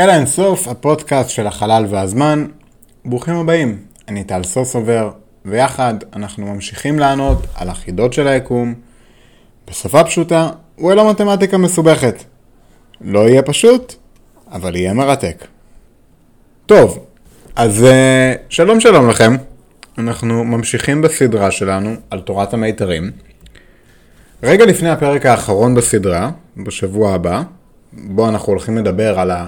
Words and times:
אל 0.00 0.10
האינסוף, 0.10 0.68
הפודקאסט 0.68 1.30
של 1.30 1.46
החלל 1.46 1.86
והזמן. 1.88 2.46
ברוכים 3.04 3.34
הבאים, 3.34 3.78
אני 4.08 4.24
טל 4.24 4.42
סוסובר, 4.42 5.10
ויחד 5.44 5.94
אנחנו 6.16 6.46
ממשיכים 6.54 6.98
לענות 6.98 7.46
על 7.54 7.68
החידות 7.68 8.12
של 8.12 8.28
היקום 8.28 8.74
בשפה 9.70 10.04
פשוטה 10.04 10.50
ולא 10.78 11.10
מתמטיקה 11.10 11.58
מסובכת. 11.58 12.24
לא 13.00 13.28
יהיה 13.28 13.42
פשוט, 13.42 13.94
אבל 14.52 14.76
יהיה 14.76 14.92
מרתק. 14.92 15.46
טוב, 16.66 17.06
אז 17.56 17.84
אה, 17.84 18.34
שלום 18.48 18.80
שלום 18.80 19.08
לכם. 19.08 19.36
אנחנו 19.98 20.44
ממשיכים 20.44 21.02
בסדרה 21.02 21.50
שלנו 21.50 21.94
על 22.10 22.20
תורת 22.20 22.54
המיתרים. 22.54 23.10
רגע 24.42 24.66
לפני 24.66 24.88
הפרק 24.88 25.26
האחרון 25.26 25.74
בסדרה, 25.74 26.30
בשבוע 26.56 27.14
הבא, 27.14 27.42
בו 27.92 28.28
אנחנו 28.28 28.52
הולכים 28.52 28.78
לדבר 28.78 29.20
על 29.20 29.30
ה... 29.30 29.46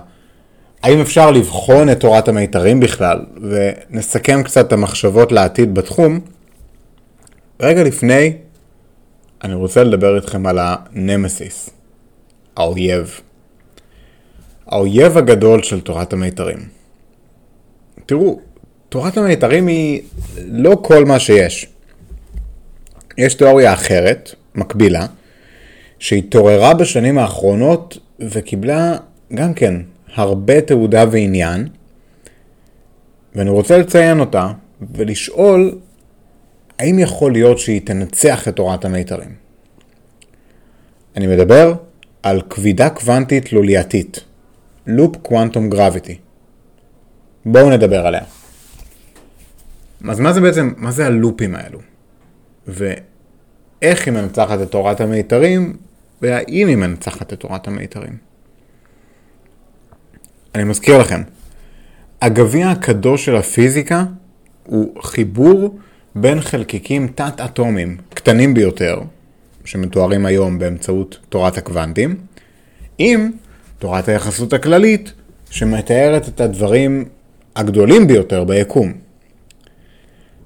האם 0.83 1.01
אפשר 1.01 1.31
לבחון 1.31 1.91
את 1.91 2.01
תורת 2.01 2.29
המיתרים 2.29 2.81
בכלל, 2.81 3.19
ונסכם 3.51 4.43
קצת 4.43 4.67
את 4.67 4.73
המחשבות 4.73 5.33
לעתיד 5.33 5.75
בתחום. 5.75 6.21
רגע 7.61 7.83
לפני, 7.83 8.33
אני 9.45 9.55
רוצה 9.55 9.85
לדבר 9.85 10.17
איתכם 10.17 10.47
על 10.47 10.59
הנמסיס, 10.61 11.71
האויב. 12.57 13.21
האויב 14.67 15.19
הגדול 15.19 15.63
של 15.63 15.81
תורת 15.81 16.13
המיתרים. 16.13 16.59
תראו, 18.07 18.41
תורת 18.89 19.17
המיתרים 19.17 19.67
היא 19.67 20.03
לא 20.37 20.77
כל 20.83 21.05
מה 21.05 21.19
שיש. 21.19 21.67
יש 23.19 23.35
תיאוריה 23.35 23.73
אחרת, 23.73 24.35
מקבילה, 24.55 25.07
שהתעוררה 25.99 26.75
בשנים 26.75 27.19
האחרונות 27.19 27.99
וקיבלה 28.21 28.97
גם 29.35 29.55
כן 29.55 29.75
הרבה 30.15 30.61
תעודה 30.61 31.05
ועניין, 31.11 31.69
ואני 33.35 33.51
רוצה 33.51 33.79
לציין 33.79 34.21
אותה 34.21 34.53
ולשאול 34.95 35.79
האם 36.79 36.99
יכול 36.99 37.33
להיות 37.33 37.59
שהיא 37.59 37.81
תנצח 37.85 38.49
את 38.49 38.57
תורת 38.57 38.85
המיתרים. 38.85 39.35
אני 41.17 41.27
מדבר 41.27 41.75
על 42.23 42.43
כבידה 42.51 42.91
קוונטית 42.91 43.53
לולייתית, 43.53 44.21
לופ 44.87 45.17
קוונטום 45.17 45.71
גרביטי. 45.71 46.19
בואו 47.47 47.71
נדבר 47.71 48.07
עליה. 48.07 48.23
אז 50.09 50.21
מה 50.21 50.33
זה 50.33 50.41
בעצם, 50.41 50.73
מה 50.77 50.91
זה 50.91 51.07
הלופים 51.07 51.55
האלו? 51.55 51.79
ואיך 52.67 54.07
היא 54.07 54.15
מנצחת 54.15 54.63
את 54.63 54.71
תורת 54.71 55.01
המיתרים, 55.01 55.77
והאם 56.23 56.69
היא 56.69 56.77
מנצחת 56.77 57.33
את 57.33 57.41
תורת 57.41 57.69
המיתרים. 57.69 58.32
אני 60.55 60.65
מזכיר 60.65 60.99
לכם, 60.99 61.23
הגביע 62.23 62.71
הקדוש 62.71 63.25
של 63.25 63.37
הפיזיקה 63.37 64.05
הוא 64.67 65.03
חיבור 65.03 65.79
בין 66.15 66.41
חלקיקים 66.41 67.09
תת-אטומיים 67.15 67.97
קטנים 68.15 68.55
ביותר, 68.55 69.01
שמתוארים 69.65 70.27
היום 70.27 70.59
באמצעות 70.59 71.19
תורת 71.29 71.59
הקוונטים, 71.59 72.17
עם 72.99 73.31
תורת 73.79 74.09
היחסות 74.09 74.53
הכללית, 74.53 75.13
שמתארת 75.51 76.29
את 76.29 76.41
הדברים 76.41 77.05
הגדולים 77.57 78.07
ביותר 78.07 78.45
ביקום. 78.45 78.93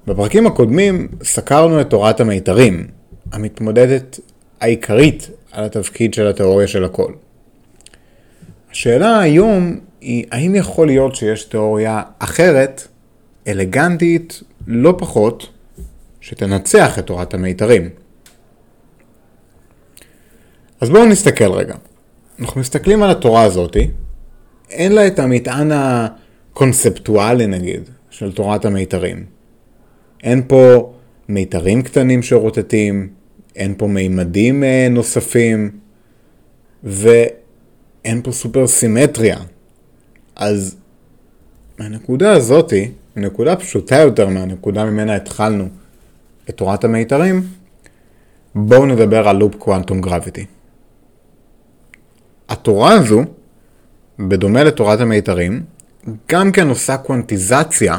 בפרקים 0.07 0.47
הקודמים 0.47 1.07
סקרנו 1.23 1.81
את 1.81 1.89
תורת 1.89 2.19
המיתרים, 2.19 2.87
המתמודדת 3.31 4.19
העיקרית 4.61 5.29
על 5.51 5.63
התפקיד 5.63 6.13
של 6.13 6.27
התיאוריה 6.27 6.67
של 6.67 6.83
הכל. 6.83 7.11
השאלה 8.71 9.19
היום 9.19 9.79
היא 10.07 10.25
האם 10.31 10.55
יכול 10.55 10.87
להיות 10.87 11.15
שיש 11.15 11.43
תיאוריה 11.43 12.01
אחרת, 12.19 12.87
אלגנטית 13.47 14.43
לא 14.67 14.95
פחות, 14.97 15.49
שתנצח 16.21 16.99
את 16.99 17.05
תורת 17.05 17.33
המיתרים. 17.33 17.89
אז 20.81 20.89
בואו 20.89 21.05
נסתכל 21.05 21.51
רגע. 21.51 21.75
אנחנו 22.39 22.61
מסתכלים 22.61 23.03
על 23.03 23.11
התורה 23.11 23.43
הזאתי, 23.43 23.87
אין 24.71 24.91
לה 24.91 25.07
את 25.07 25.19
המטען 25.19 25.71
הקונספטואלי 25.73 27.47
נגיד, 27.47 27.89
של 28.09 28.31
תורת 28.31 28.65
המיתרים. 28.65 29.25
אין 30.23 30.43
פה 30.47 30.93
מיתרים 31.29 31.81
קטנים 31.81 32.23
שרוטטים, 32.23 33.09
אין 33.55 33.73
פה 33.77 33.87
מימדים 33.87 34.63
אה, 34.63 34.87
נוספים, 34.89 35.71
ואין 36.83 38.21
פה 38.23 38.31
סופר 38.31 38.67
סימטריה. 38.67 39.37
אז 40.37 40.75
מהנקודה 41.79 42.31
הזאתי, 42.33 42.91
נקודה 43.15 43.55
פשוטה 43.55 43.95
יותר 43.95 44.29
מהנקודה 44.29 44.85
ממנה 44.85 45.15
התחלנו 45.15 45.67
את 46.49 46.57
תורת 46.57 46.83
המיתרים, 46.83 47.43
בואו 48.55 48.85
נדבר 48.85 49.27
על 49.27 49.37
לופ 49.37 49.55
קוונטום 49.55 50.01
גרביטי. 50.01 50.45
התורה 52.49 52.93
הזו, 52.93 53.21
בדומה 54.19 54.63
לתורת 54.63 54.99
המיתרים, 54.99 55.63
גם 56.29 56.51
כן 56.51 56.69
עושה 56.69 56.97
קוונטיזציה, 56.97 57.97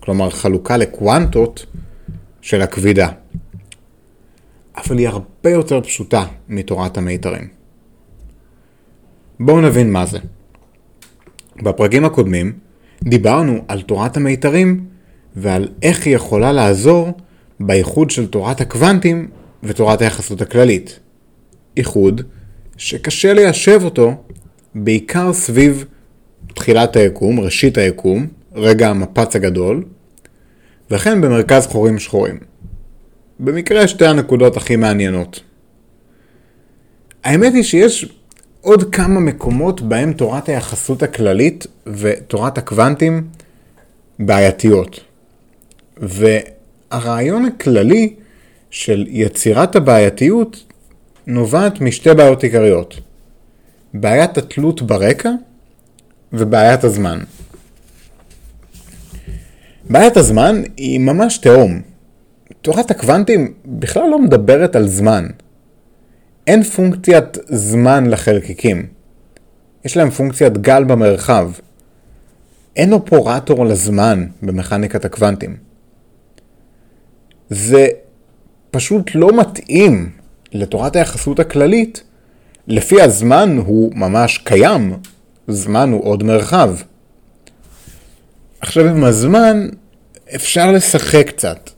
כלומר 0.00 0.30
חלוקה 0.30 0.76
לקוונטות, 0.76 1.66
של 2.40 2.62
הכבידה. 2.62 3.08
אבל 4.76 4.98
היא 4.98 5.08
הרבה 5.08 5.50
יותר 5.50 5.80
פשוטה 5.80 6.24
מתורת 6.48 6.98
המיתרים. 6.98 7.48
בואו 9.40 9.60
נבין 9.60 9.92
מה 9.92 10.06
זה. 10.06 10.18
בפרקים 11.62 12.04
הקודמים 12.04 12.52
דיברנו 13.04 13.64
על 13.68 13.82
תורת 13.82 14.16
המיתרים 14.16 14.84
ועל 15.36 15.68
איך 15.82 16.06
היא 16.06 16.16
יכולה 16.16 16.52
לעזור 16.52 17.12
באיחוד 17.60 18.10
של 18.10 18.26
תורת 18.26 18.60
הקוונטים 18.60 19.28
ותורת 19.62 20.02
היחסות 20.02 20.40
הכללית. 20.40 20.98
איחוד 21.76 22.22
שקשה 22.76 23.32
ליישב 23.32 23.80
אותו 23.84 24.14
בעיקר 24.74 25.32
סביב 25.32 25.84
תחילת 26.54 26.96
היקום, 26.96 27.40
ראשית 27.40 27.78
היקום, 27.78 28.26
רגע 28.54 28.88
המפץ 28.88 29.36
הגדול, 29.36 29.84
וכן 30.90 31.20
במרכז 31.20 31.66
חורים 31.66 31.98
שחורים. 31.98 32.38
במקרה 33.40 33.88
שתי 33.88 34.06
הנקודות 34.06 34.56
הכי 34.56 34.76
מעניינות. 34.76 35.40
האמת 37.24 37.54
היא 37.54 37.62
שיש 37.62 38.17
עוד 38.68 38.94
כמה 38.94 39.20
מקומות 39.20 39.80
בהם 39.80 40.12
תורת 40.12 40.48
היחסות 40.48 41.02
הכללית 41.02 41.66
ותורת 41.86 42.58
הקוונטים 42.58 43.28
בעייתיות. 44.18 45.00
והרעיון 45.96 47.44
הכללי 47.44 48.14
של 48.70 49.06
יצירת 49.08 49.76
הבעייתיות 49.76 50.64
נובעת 51.26 51.80
משתי 51.80 52.14
בעיות 52.14 52.42
עיקריות. 52.42 53.00
בעיית 53.94 54.38
התלות 54.38 54.82
ברקע 54.82 55.30
ובעיית 56.32 56.84
הזמן. 56.84 57.18
בעיית 59.90 60.16
הזמן 60.16 60.62
היא 60.76 61.00
ממש 61.00 61.38
תהום. 61.38 61.80
תורת 62.62 62.90
הקוונטים 62.90 63.52
בכלל 63.66 64.08
לא 64.10 64.18
מדברת 64.18 64.76
על 64.76 64.88
זמן. 64.88 65.26
אין 66.48 66.62
פונקציית 66.62 67.38
זמן 67.48 68.06
לחלקיקים. 68.10 68.86
יש 69.84 69.96
להם 69.96 70.10
פונקציית 70.10 70.58
גל 70.58 70.84
במרחב. 70.84 71.50
אין 72.76 72.92
אופורטור 72.92 73.66
לזמן 73.66 74.26
במכניקת 74.42 75.04
הקוונטים. 75.04 75.56
זה 77.50 77.88
פשוט 78.70 79.10
לא 79.14 79.40
מתאים 79.40 80.10
לתורת 80.52 80.96
היחסות 80.96 81.38
הכללית, 81.38 82.02
לפי 82.66 83.02
הזמן 83.02 83.56
הוא 83.66 83.92
ממש 83.94 84.38
קיים, 84.38 84.96
זמן 85.48 85.92
הוא 85.92 86.04
עוד 86.04 86.22
מרחב. 86.22 86.76
עכשיו 88.60 88.86
עם 88.86 89.04
הזמן 89.04 89.68
אפשר 90.34 90.72
לשחק 90.72 91.28
קצת, 91.28 91.70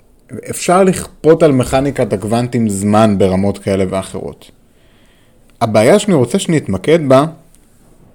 אפשר 0.51 0.85
לכפות 0.85 1.43
על 1.43 1.53
מכניקת 1.53 2.13
הקוונטים 2.13 2.69
זמן 2.69 3.19
ברמות 3.19 3.59
כאלה 3.59 3.85
ואחרות. 3.91 4.51
הבעיה 5.61 5.99
שאני 5.99 6.15
רוצה 6.15 6.39
שנתמקד 6.39 7.09
בה 7.09 7.25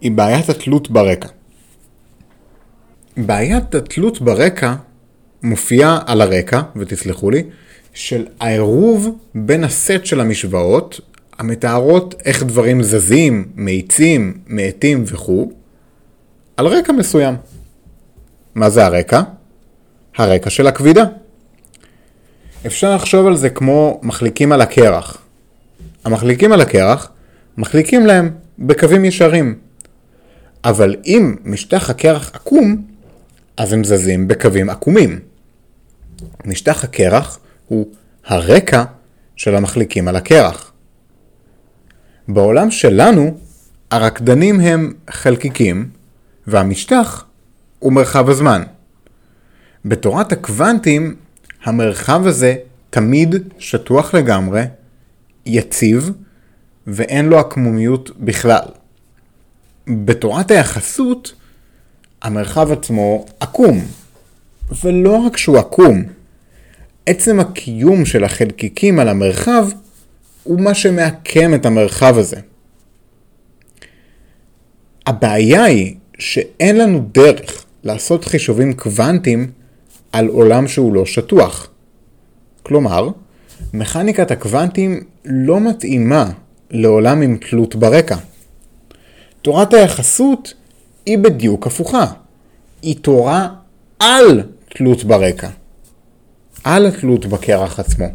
היא 0.02 0.12
בעיית 0.12 0.50
התלות 0.50 0.92
ברקע. 0.92 1.28
בעיית 3.18 3.76
התלות 3.76 4.22
ברקע 4.22 4.74
מופיעה 5.44 6.00
על 6.06 6.22
הרקע, 6.22 6.62
ותסלחו 6.76 7.30
לי, 7.30 7.44
של 7.94 8.26
העירוב 8.40 9.18
בין 9.36 9.64
הסט 9.64 10.06
של 10.06 10.20
המשוואות 10.20 11.00
המתארות 11.40 12.16
איך 12.26 12.44
דברים 12.44 12.84
זזים, 12.84 13.48
מאיצים, 13.56 14.38
מאטים 14.48 15.04
וכו', 15.08 15.52
על 16.58 16.68
רקע 16.68 16.94
מסוים. 16.94 17.36
מה 18.56 18.70
זה 18.70 18.86
הרקע? 18.86 19.22
הרקע 20.18 20.50
של 20.50 20.68
הכבידה. 20.68 21.04
אפשר 22.66 22.96
לחשוב 22.96 23.28
על 23.28 23.36
זה 23.36 23.50
כמו 23.50 24.00
מחליקים 24.04 24.52
על 24.52 24.62
הקרח. 24.62 25.18
המחליקים 26.06 26.52
על 26.52 26.62
הקרח 26.62 27.12
מחליקים 27.58 28.06
להם 28.06 28.32
בקווים 28.60 29.06
ישרים. 29.06 29.56
אבל 30.64 30.96
אם 31.06 31.36
משטח 31.44 31.90
הקרח 31.90 32.32
עקום, 32.34 32.88
אז 33.58 33.74
הם 33.74 33.84
זזים 33.84 34.28
בקווים 34.28 34.70
עקומים. 34.70 35.20
משטח 36.46 36.84
הקרח 36.84 37.40
הוא 37.68 37.88
הרקע 38.26 38.84
של 39.36 39.56
המחליקים 39.56 40.08
על 40.08 40.16
הקרח. 40.16 40.72
בעולם 42.28 42.72
שלנו, 42.72 43.38
הרקדנים 43.92 44.60
הם 44.60 44.94
חלקיקים, 45.10 45.90
והמשטח 46.48 47.26
הוא 47.80 47.94
מרחב 47.94 48.30
הזמן. 48.30 48.64
בתורת 49.86 50.32
הקוונטים, 50.32 51.16
המרחב 51.64 52.28
הזה 52.28 52.56
תמיד 52.90 53.36
שטוח 53.60 54.14
לגמרי, 54.14 54.64
יציב, 55.46 56.12
ואין 56.88 57.26
לו 57.26 57.40
עקמומיות 57.40 58.12
בכלל. 58.20 58.66
בתורת 59.88 60.52
היחסות, 60.52 61.34
המרחב 62.22 62.72
עצמו 62.72 63.26
עקום. 63.40 63.86
ולא 64.84 65.18
רק 65.18 65.38
שהוא 65.38 65.58
עקום, 65.58 66.04
עצם 67.06 67.40
הקיום 67.40 68.06
של 68.06 68.24
החלקיקים 68.24 69.00
על 69.00 69.10
המרחב 69.10 69.68
הוא 70.44 70.62
מה 70.62 70.74
שמעקם 70.74 71.54
את 71.54 71.66
המרחב 71.66 72.18
הזה. 72.18 72.38
הבעיה 75.06 75.64
היא 75.64 75.96
שאין 76.20 76.78
לנו 76.78 77.10
דרך 77.12 77.66
לעשות 77.84 78.26
חישובים 78.26 78.74
קוונטיים 78.74 79.52
על 80.12 80.28
עולם 80.28 80.68
שהוא 80.68 80.94
לא 80.94 81.06
שטוח. 81.06 81.70
כלומר, 82.64 83.10
מכניקת 83.74 84.32
הקוונטים 84.32 85.04
לא 85.26 85.60
מתאימה 85.60 86.32
לעולם 86.72 87.22
עם 87.22 87.38
תלות 87.38 87.76
ברקע. 87.76 88.16
תורת 89.42 89.74
היחסות 89.74 90.54
היא 91.06 91.18
בדיוק 91.18 91.68
הפוכה. 91.68 92.06
היא 92.82 92.96
תורה 93.02 93.50
על 94.00 94.42
תלות 94.70 95.04
ברקע. 95.04 95.50
על 96.64 96.86
התלות 96.86 97.26
בקרח 97.26 97.80
עצמו. 97.80 98.06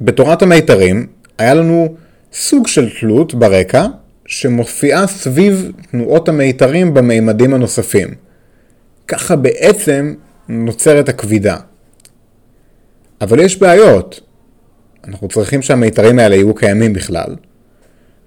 בתורת 0.00 0.42
המיתרים 0.42 1.06
היה 1.38 1.54
לנו 1.54 1.94
סוג 2.32 2.66
של 2.66 2.90
תלות 3.00 3.34
ברקע 3.34 3.86
שמופיעה 4.26 5.06
סביב 5.06 5.72
תנועות 5.90 6.28
המיתרים 6.28 6.94
במימדים 6.94 7.54
הנוספים. 7.54 8.14
ככה 9.08 9.36
בעצם 9.36 10.14
נוצרת 10.48 11.08
הכבידה. 11.08 11.56
אבל 13.20 13.40
יש 13.40 13.58
בעיות. 13.58 14.20
אנחנו 15.08 15.28
צריכים 15.28 15.62
שהמיתרים 15.62 16.18
האלה 16.18 16.34
יהיו 16.34 16.54
קיימים 16.54 16.92
בכלל. 16.92 17.36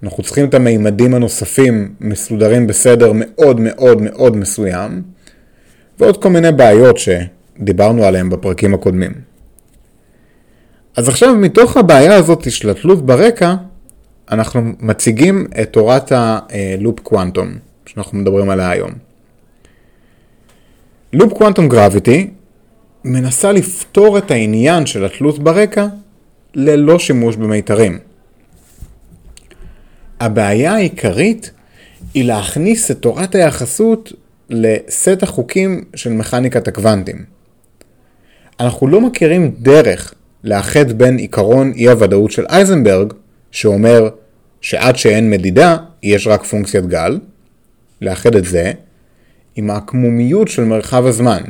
אנחנו 0.03 0.23
צריכים 0.23 0.45
את 0.45 0.53
המימדים 0.53 1.13
הנוספים 1.13 1.93
מסודרים 2.01 2.67
בסדר 2.67 3.11
מאוד 3.15 3.59
מאוד 3.59 4.01
מאוד 4.01 4.37
מסוים, 4.37 5.01
ועוד 5.99 6.21
כל 6.21 6.29
מיני 6.29 6.51
בעיות 6.51 6.97
שדיברנו 6.97 8.03
עליהן 8.03 8.29
בפרקים 8.29 8.73
הקודמים. 8.73 9.11
אז 10.95 11.09
עכשיו 11.09 11.35
מתוך 11.35 11.77
הבעיה 11.77 12.15
הזאת 12.15 12.51
של 12.51 12.69
התלות 12.69 13.05
ברקע, 13.05 13.55
אנחנו 14.31 14.61
מציגים 14.79 15.47
את 15.61 15.73
תורת 15.73 16.11
הלופ 16.11 16.99
קוונטום, 16.99 17.47
שאנחנו 17.85 18.17
מדברים 18.17 18.49
עליה 18.49 18.69
היום. 18.69 18.91
לופ 21.13 21.33
קוונטום 21.33 21.69
גרביטי 21.69 22.29
מנסה 23.03 23.51
לפתור 23.51 24.17
את 24.17 24.31
העניין 24.31 24.85
של 24.85 25.05
התלות 25.05 25.39
ברקע 25.39 25.87
ללא 26.55 26.99
שימוש 26.99 27.35
במיתרים. 27.35 27.99
הבעיה 30.19 30.73
העיקרית 30.73 31.51
היא 32.13 32.25
להכניס 32.25 32.91
את 32.91 32.99
תורת 32.99 33.35
היחסות 33.35 34.13
לסט 34.49 35.23
החוקים 35.23 35.83
של 35.95 36.13
מכניקת 36.13 36.67
הקוונטים. 36.67 37.25
אנחנו 38.59 38.87
לא 38.87 39.01
מכירים 39.01 39.55
דרך 39.59 40.13
לאחד 40.43 40.91
בין 40.91 41.17
עיקרון 41.17 41.71
אי 41.75 41.87
הוודאות 41.87 42.31
של 42.31 42.45
אייזנברג, 42.49 43.13
שאומר 43.51 44.09
שעד 44.61 44.95
שאין 44.95 45.29
מדידה, 45.29 45.77
יש 46.03 46.27
רק 46.27 46.43
פונקציית 46.43 46.85
גל, 46.85 47.19
לאחד 48.01 48.35
את 48.35 48.45
זה, 48.45 48.71
עם 49.55 49.69
העקמומיות 49.69 50.47
של 50.47 50.63
מרחב 50.63 51.05
הזמן. 51.05 51.41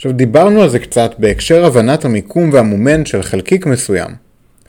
עכשיו 0.00 0.12
דיברנו 0.12 0.62
על 0.62 0.68
זה 0.68 0.78
קצת 0.78 1.14
בהקשר 1.18 1.64
הבנת 1.64 2.04
המיקום 2.04 2.50
והמומנט 2.52 3.06
של 3.06 3.22
חלקיק 3.22 3.66
מסוים. 3.66 4.10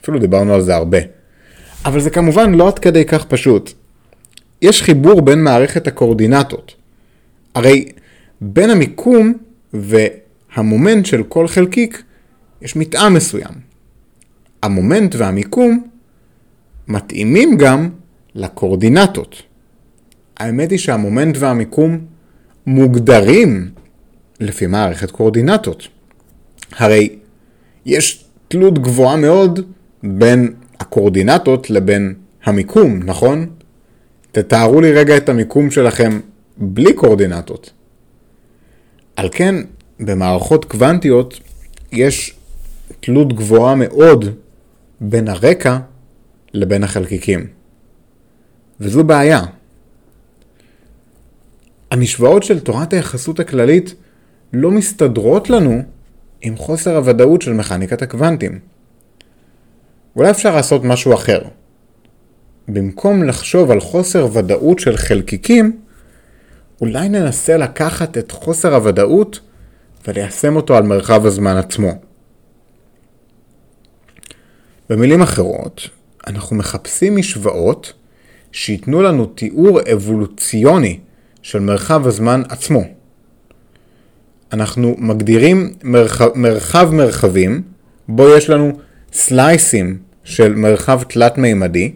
אפילו 0.00 0.18
דיברנו 0.18 0.54
על 0.54 0.60
זה 0.60 0.74
הרבה. 0.74 0.98
אבל 1.84 2.00
זה 2.00 2.10
כמובן 2.10 2.54
לא 2.54 2.68
עד 2.68 2.78
כדי 2.78 3.04
כך 3.04 3.24
פשוט. 3.24 3.72
יש 4.62 4.82
חיבור 4.82 5.20
בין 5.22 5.44
מערכת 5.44 5.86
הקורדינטות. 5.86 6.74
הרי 7.54 7.84
בין 8.40 8.70
המיקום 8.70 9.32
והמומנט 9.72 11.06
של 11.06 11.22
כל 11.22 11.48
חלקיק 11.48 12.02
יש 12.62 12.76
מתאם 12.76 13.14
מסוים. 13.14 13.54
המומנט 14.62 15.14
והמיקום 15.14 15.86
מתאימים 16.88 17.56
גם 17.56 17.88
לקורדינטות. 18.34 19.42
האמת 20.36 20.70
היא 20.70 20.78
שהמומנט 20.78 21.36
והמיקום 21.38 21.98
מוגדרים 22.66 23.70
לפי 24.42 24.66
מערכת 24.66 25.10
קורדינטות. 25.10 25.88
הרי 26.72 27.18
יש 27.86 28.24
תלות 28.48 28.78
גבוהה 28.78 29.16
מאוד 29.16 29.60
בין 30.02 30.54
הקורדינטות 30.80 31.70
לבין 31.70 32.14
המיקום, 32.44 33.02
נכון? 33.02 33.50
תתארו 34.32 34.80
לי 34.80 34.92
רגע 34.92 35.16
את 35.16 35.28
המיקום 35.28 35.70
שלכם 35.70 36.20
בלי 36.56 36.92
קורדינטות. 36.92 37.70
על 39.16 39.28
כן, 39.32 39.54
במערכות 40.00 40.64
קוונטיות 40.64 41.40
יש 41.92 42.34
תלות 43.00 43.32
גבוהה 43.32 43.74
מאוד 43.74 44.24
בין 45.00 45.28
הרקע 45.28 45.78
לבין 46.54 46.84
החלקיקים. 46.84 47.46
וזו 48.80 49.04
בעיה. 49.04 49.40
המשוואות 51.90 52.42
של 52.42 52.60
תורת 52.60 52.92
היחסות 52.92 53.40
הכללית 53.40 53.94
לא 54.52 54.70
מסתדרות 54.70 55.50
לנו 55.50 55.82
עם 56.40 56.56
חוסר 56.56 56.96
הוודאות 56.96 57.42
של 57.42 57.52
מכניקת 57.52 58.02
הקוונטים. 58.02 58.58
אולי 60.16 60.30
אפשר 60.30 60.56
לעשות 60.56 60.84
משהו 60.84 61.14
אחר. 61.14 61.42
במקום 62.68 63.22
לחשוב 63.22 63.70
על 63.70 63.80
חוסר 63.80 64.28
ודאות 64.32 64.78
של 64.78 64.96
חלקיקים, 64.96 65.80
אולי 66.80 67.08
ננסה 67.08 67.56
לקחת 67.56 68.18
את 68.18 68.30
חוסר 68.30 68.74
הוודאות 68.74 69.40
וליישם 70.06 70.56
אותו 70.56 70.76
על 70.76 70.82
מרחב 70.82 71.26
הזמן 71.26 71.56
עצמו. 71.56 71.92
במילים 74.90 75.22
אחרות, 75.22 75.88
אנחנו 76.26 76.56
מחפשים 76.56 77.16
משוואות 77.16 77.92
שייתנו 78.52 79.02
לנו 79.02 79.26
תיאור 79.26 79.80
אבולוציוני 79.92 81.00
של 81.42 81.60
מרחב 81.60 82.06
הזמן 82.06 82.42
עצמו. 82.48 82.82
אנחנו 84.52 84.94
מגדירים 84.98 85.72
מרחב, 85.82 86.28
מרחב 86.34 86.90
מרחבים, 86.92 87.62
בו 88.08 88.28
יש 88.36 88.50
לנו 88.50 88.72
סלייסים 89.12 89.98
של 90.24 90.54
מרחב 90.54 91.02
תלת-מימדי, 91.02 91.92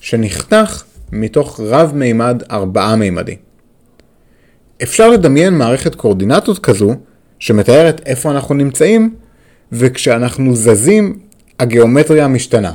שנחתך 0.00 0.84
מתוך 1.12 1.60
רב-מימד 1.60 2.42
ארבעה-מימדי. 2.50 3.36
אפשר 4.82 5.08
לדמיין 5.08 5.54
מערכת 5.54 5.94
קורדינטות 5.94 6.58
כזו, 6.58 6.94
שמתארת 7.38 8.00
איפה 8.06 8.30
אנחנו 8.30 8.54
נמצאים, 8.54 9.14
וכשאנחנו 9.72 10.56
זזים, 10.56 11.18
הגיאומטריה 11.58 12.28
משתנה. 12.28 12.74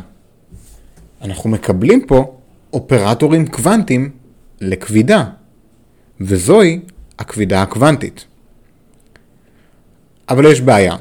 אנחנו 1.22 1.50
מקבלים 1.50 2.06
פה 2.08 2.38
אופרטורים 2.74 3.48
קוונטיים 3.48 4.10
לכבידה, 4.62 5.26
וזוהי 6.22 6.80
הכבידה 7.20 7.62
הקוונטית. 7.62 8.26
אבל 10.30 10.46
יש 10.46 10.62
בעיה. 10.62 10.96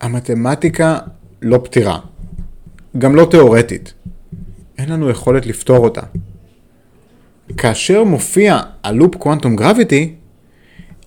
המתמטיקה 0.00 0.98
לא 1.42 1.58
פתירה. 1.64 1.98
גם 2.98 3.16
לא 3.16 3.26
תיאורטית. 3.30 3.94
אין 4.78 4.88
לנו 4.88 5.10
יכולת 5.10 5.46
לפתור 5.46 5.78
אותה. 5.78 6.02
כאשר 7.56 8.04
מופיע 8.04 8.60
הלופ 8.82 9.14
קוונטום 9.14 9.56
גרביטי, 9.56 10.14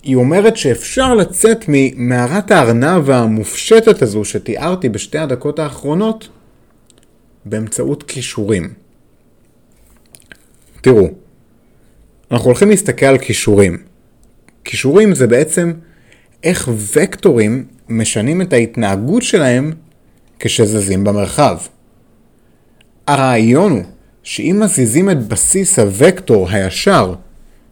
היא 0.02 0.16
אומרת 0.16 0.56
שאפשר 0.56 1.14
לצאת 1.14 1.64
ממערת 1.68 2.50
הארנב 2.50 3.10
המופשטת 3.10 4.02
הזו 4.02 4.24
שתיארתי 4.24 4.88
בשתי 4.88 5.18
הדקות 5.18 5.58
האחרונות 5.58 6.28
באמצעות 7.44 8.02
כישורים. 8.02 8.72
תראו, 10.80 11.08
אנחנו 12.30 12.46
הולכים 12.46 12.70
להסתכל 12.70 13.06
על 13.06 13.18
כישורים. 13.18 13.78
כישורים 14.64 15.14
זה 15.14 15.26
בעצם 15.26 15.72
איך 16.44 16.68
וקטורים 16.94 17.64
משנים 17.88 18.42
את 18.42 18.52
ההתנהגות 18.52 19.22
שלהם 19.22 19.72
כשזזים 20.38 21.04
במרחב. 21.04 21.58
הרעיון 23.06 23.72
הוא 23.72 23.82
שאם 24.22 24.60
מזיזים 24.64 25.10
את 25.10 25.28
בסיס 25.28 25.78
הוקטור 25.78 26.48
הישר 26.50 27.14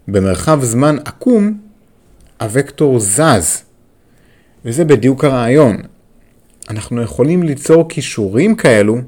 במרחב 0.09 0.59
זמן 0.63 0.97
עקום, 1.05 1.59
הוקטור 2.41 3.01
זז. 3.01 3.63
וזה 4.65 4.85
בדיוק 4.85 5.25
הרעיון. 5.25 5.77
אנחנו 6.71 7.03
יכולים 7.03 7.43
ליצור 7.43 7.89
כישורים 7.89 8.55
כאלו 8.55 8.99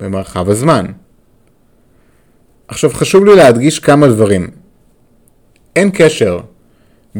במרחב 0.00 0.50
הזמן. 0.50 0.86
עכשיו 2.68 2.90
חשוב 2.90 3.24
לי 3.24 3.36
להדגיש 3.36 3.78
כמה 3.78 4.06
דברים. 4.08 4.50
אין 5.76 5.90
קשר 5.94 6.40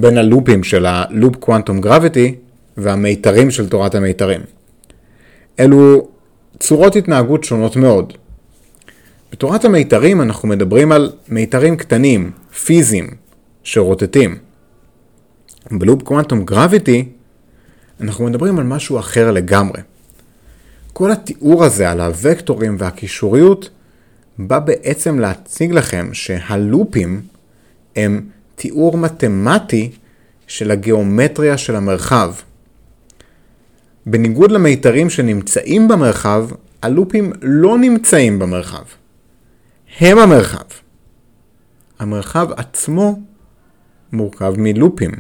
בין 0.01 0.19
הלופים 0.19 0.65
של 0.65 0.87
הלופ 0.87 1.37
קוונטום 1.37 1.81
גרביטי 1.81 2.35
והמיתרים 2.77 3.51
של 3.51 3.69
תורת 3.69 3.95
המיתרים. 3.95 4.41
אלו 5.61 6.09
צורות 6.59 6.97
התנהגות 6.97 7.45
שונות 7.45 7.77
מאוד. 7.77 8.13
בתורת 9.33 9.65
המיתרים 9.65 10.21
אנחנו 10.21 10.49
מדברים 10.49 10.93
על 10.93 11.13
מיתרים 11.29 11.77
קטנים, 11.77 12.31
פיזיים, 12.65 13.07
שרוטטים. 13.63 14.39
בלופ 15.71 16.03
קוונטום 16.03 16.45
גרביטי 16.45 17.09
אנחנו 18.01 18.25
מדברים 18.25 18.59
על 18.59 18.65
משהו 18.65 18.99
אחר 18.99 19.31
לגמרי. 19.31 19.81
כל 20.93 21.13
התיאור 21.13 21.65
הזה 21.65 21.91
על 21.91 22.01
הוקטורים 22.01 22.77
והקישוריות 22.79 23.71
בא 24.39 24.59
בעצם 24.59 25.19
להציג 25.19 25.73
לכם 25.73 26.09
שהלופים 26.13 27.23
הם 27.97 28.23
תיאור 28.59 28.97
מתמטי 28.97 29.91
של 30.47 30.71
הגיאומטריה 30.71 31.59
של 31.59 31.77
המרחב. 31.77 32.35
בניגוד 34.07 34.51
למיתרים 34.51 35.11
שנמצאים 35.11 35.89
במרחב, 35.89 36.49
הלופים 36.83 37.33
לא 37.43 37.79
נמצאים 37.79 38.39
במרחב. 38.39 38.85
הם 39.99 40.19
המרחב. 40.19 40.65
המרחב 41.99 42.49
עצמו 42.57 43.21
מורכב 44.13 44.55
מלופים. 44.57 45.11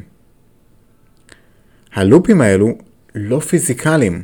הלופים 1.94 2.40
האלו 2.40 2.78
לא 3.14 3.40
פיזיקליים. 3.40 4.22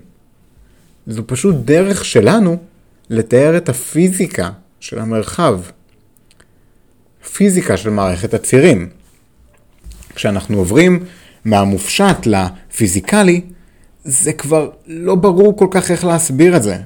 זו 1.07 1.27
פשוט 1.27 1.57
דרך 1.65 2.05
שלנו 2.05 2.57
לתאר 3.11 3.57
את 3.57 3.69
הפיזיקה 3.69 4.51
של 4.81 4.99
המרחב. 4.99 5.61
פיזיקה 7.33 7.77
של 7.77 7.91
מערכת 7.91 8.35
הצירים. 8.35 8.89
כשאנחנו 10.15 10.59
עוברים 10.59 11.05
מהמופשט 11.45 12.27
לפיזיקלי, 12.27 13.41
זה 14.05 14.33
כבר 14.33 14.71
לא 14.87 15.15
ברור 15.15 15.57
כל 15.57 15.69
כך 15.71 15.91
איך 15.91 16.05
להסביר 16.05 16.57
את 16.57 16.63
זה. 16.63 16.77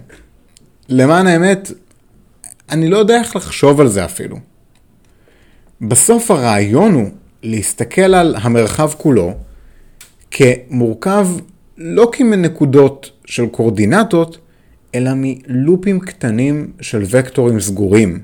למען 0.89 1.27
האמת, 1.27 1.73
אני 2.71 2.89
לא 2.89 2.99
יודע 2.99 3.21
איך 3.21 3.37
לחשוב 3.37 3.81
על 3.81 3.89
זה 3.89 4.05
אפילו. 4.05 4.37
בסוף 5.81 6.31
הרעיון 6.31 6.95
הוא 6.95 7.09
להסתכל 7.43 8.15
על 8.15 8.37
המרחב 8.41 8.91
כולו 8.97 9.35
כמורכב 10.31 11.29
לא 11.79 12.11
כמנקודות 12.13 13.11
של 13.25 13.47
קורדינטות, 13.47 14.39
אלא 14.95 15.11
מלופים 15.15 16.01
קטנים 16.01 16.73
של 16.81 17.03
וקטורים 17.11 17.61
סגורים, 17.61 18.23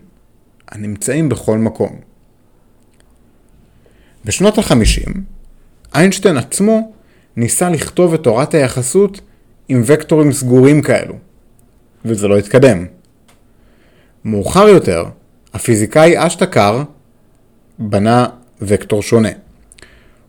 הנמצאים 0.69 1.29
בכל 1.29 1.59
מקום. 1.59 2.14
בשנות 4.25 4.59
ה-50, 4.59 5.19
איינשטיין 5.95 6.37
עצמו 6.37 6.93
ניסה 7.37 7.71
לכתוב 7.71 8.15
את 8.15 8.23
תורת 8.23 8.55
היחסות 8.55 9.21
עם 9.69 9.83
וקטורים 9.87 10.33
סגורים 10.33 10.83
כאלו, 10.83 11.15
וזה 12.05 12.29
לא 12.29 12.39
התקדם. 12.39 12.87
מאוחר 14.25 14.69
יותר, 14.69 15.05
הפיזיקאי 15.55 16.27
אשטקר 16.27 16.83
בנה 17.79 18.27
וקטור 18.63 19.03
שונה. 19.03 19.29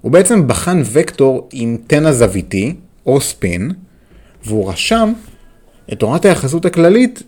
הוא 0.02 0.12
בעצם 0.12 0.48
בחן 0.48 0.82
וקטור 0.86 1.50
עם 1.52 1.78
תנע 1.88 2.12
זוויתי, 2.12 2.76
או 3.06 3.22
ספין, 3.22 3.72
והוא 4.46 4.72
רשם 4.72 5.14
את 5.94 6.00
תורת 6.00 6.26
היחסות 6.26 6.66
הכללית 6.66 7.24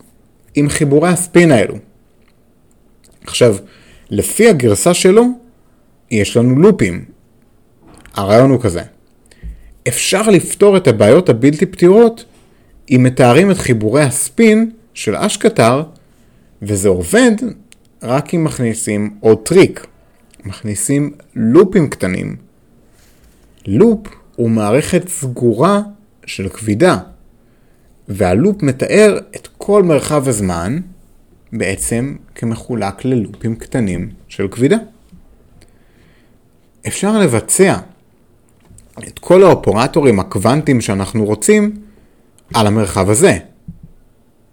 עם 0.54 0.68
חיבורי 0.68 1.08
הספין 1.08 1.52
האלו. 1.52 1.74
עכשיו, 3.24 3.56
לפי 4.10 4.48
הגרסה 4.48 4.94
שלו, 4.94 5.24
יש 6.10 6.36
לנו 6.36 6.58
לופים. 6.58 7.04
הרעיון 8.14 8.50
הוא 8.50 8.60
כזה. 8.60 8.82
אפשר 9.88 10.30
לפתור 10.30 10.76
את 10.76 10.88
הבעיות 10.88 11.28
הבלתי 11.28 11.66
פתירות 11.66 12.24
אם 12.90 13.02
מתארים 13.02 13.50
את 13.50 13.56
חיבורי 13.56 14.02
הספין 14.02 14.70
של 14.94 15.16
אשטקר, 15.16 15.82
וזה 16.62 16.88
עובד 16.88 17.32
רק 18.02 18.34
אם 18.34 18.44
מכניסים 18.44 19.16
עוד 19.20 19.38
טריק. 19.38 19.86
מכניסים 20.44 21.12
לופים 21.34 21.88
קטנים. 21.88 22.36
לופ 23.66 24.08
הוא 24.36 24.50
מערכת 24.50 25.08
סגורה 25.08 25.80
של 26.26 26.48
כבידה, 26.48 26.98
והלופ 28.08 28.62
מתאר 28.62 29.18
את 29.36 29.48
כל 29.58 29.82
מרחב 29.82 30.28
הזמן 30.28 30.78
בעצם 31.52 32.16
כמחולק 32.34 33.04
ללופים 33.04 33.56
קטנים 33.56 34.10
של 34.28 34.48
כבידה. 34.48 34.76
אפשר 36.88 37.18
לבצע 37.18 37.76
את 39.08 39.18
כל 39.18 39.42
האופרטורים 39.42 40.20
הקוונטיים 40.20 40.80
שאנחנו 40.80 41.24
רוצים 41.24 41.80
על 42.54 42.66
המרחב 42.66 43.10
הזה. 43.10 43.38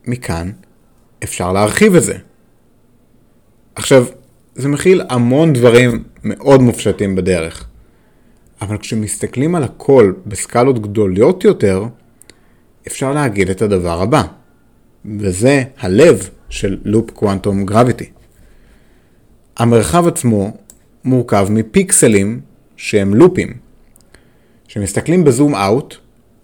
מכאן 0.08 0.52
אפשר 1.24 1.52
להרחיב 1.52 1.96
את 1.96 2.04
זה. 2.04 2.18
עכשיו, 3.76 4.06
זה 4.56 4.68
מכיל 4.68 5.02
המון 5.10 5.54
דברים 5.54 6.04
מאוד 6.24 6.62
מופשטים 6.62 7.16
בדרך. 7.16 7.68
אבל 8.62 8.78
כשמסתכלים 8.78 9.56
על 9.56 9.64
הכל 9.64 10.14
בסקלות 10.26 10.82
גדולות 10.82 11.44
יותר, 11.44 11.86
אפשר 12.88 13.14
להגיד 13.14 13.50
את 13.50 13.62
הדבר 13.62 14.02
הבא, 14.02 14.24
וזה 15.20 15.64
הלב 15.80 16.30
של 16.50 16.78
לופ 16.84 17.12
קוונטום 17.12 17.66
גרביטי. 17.66 18.10
המרחב 19.58 20.08
עצמו 20.08 20.58
מורכב 21.06 21.48
מפיקסלים 21.50 22.42
שהם 22.76 23.14
לופים. 23.14 23.54
כשמסתכלים 24.68 25.24
בזום 25.24 25.56
אאוט, 25.56 25.96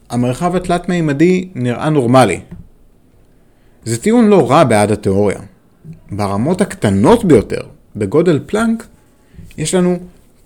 המרחב 0.09 0.55
התלת-מימדי 0.55 1.49
נראה 1.55 1.89
נורמלי. 1.89 2.39
זה 3.85 4.01
טיעון 4.01 4.27
לא 4.27 4.51
רע 4.51 4.63
בעד 4.63 4.91
התיאוריה. 4.91 5.39
ברמות 6.11 6.61
הקטנות 6.61 7.25
ביותר, 7.25 7.61
בגודל 7.95 8.39
פלנק, 8.45 8.87
יש 9.57 9.73
לנו 9.73 9.99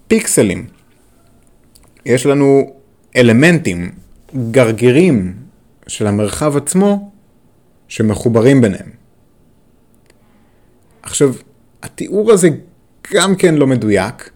פיקסלים. 0.08 0.68
יש 2.06 2.26
לנו 2.26 2.74
אלמנטים, 3.16 3.92
גרגירים 4.52 5.34
של 5.88 6.08
המרחב 6.08 6.58
עצמו, 6.58 7.12
שמחוברים 7.88 8.62
ביניהם. 8.62 8.90
עכשיו, 11.02 11.34
התיאור 11.84 12.32
הזה 12.32 12.50
גם 13.14 13.36
כן 13.36 13.56
לא 13.56 13.68
מדויק, 13.68 14.30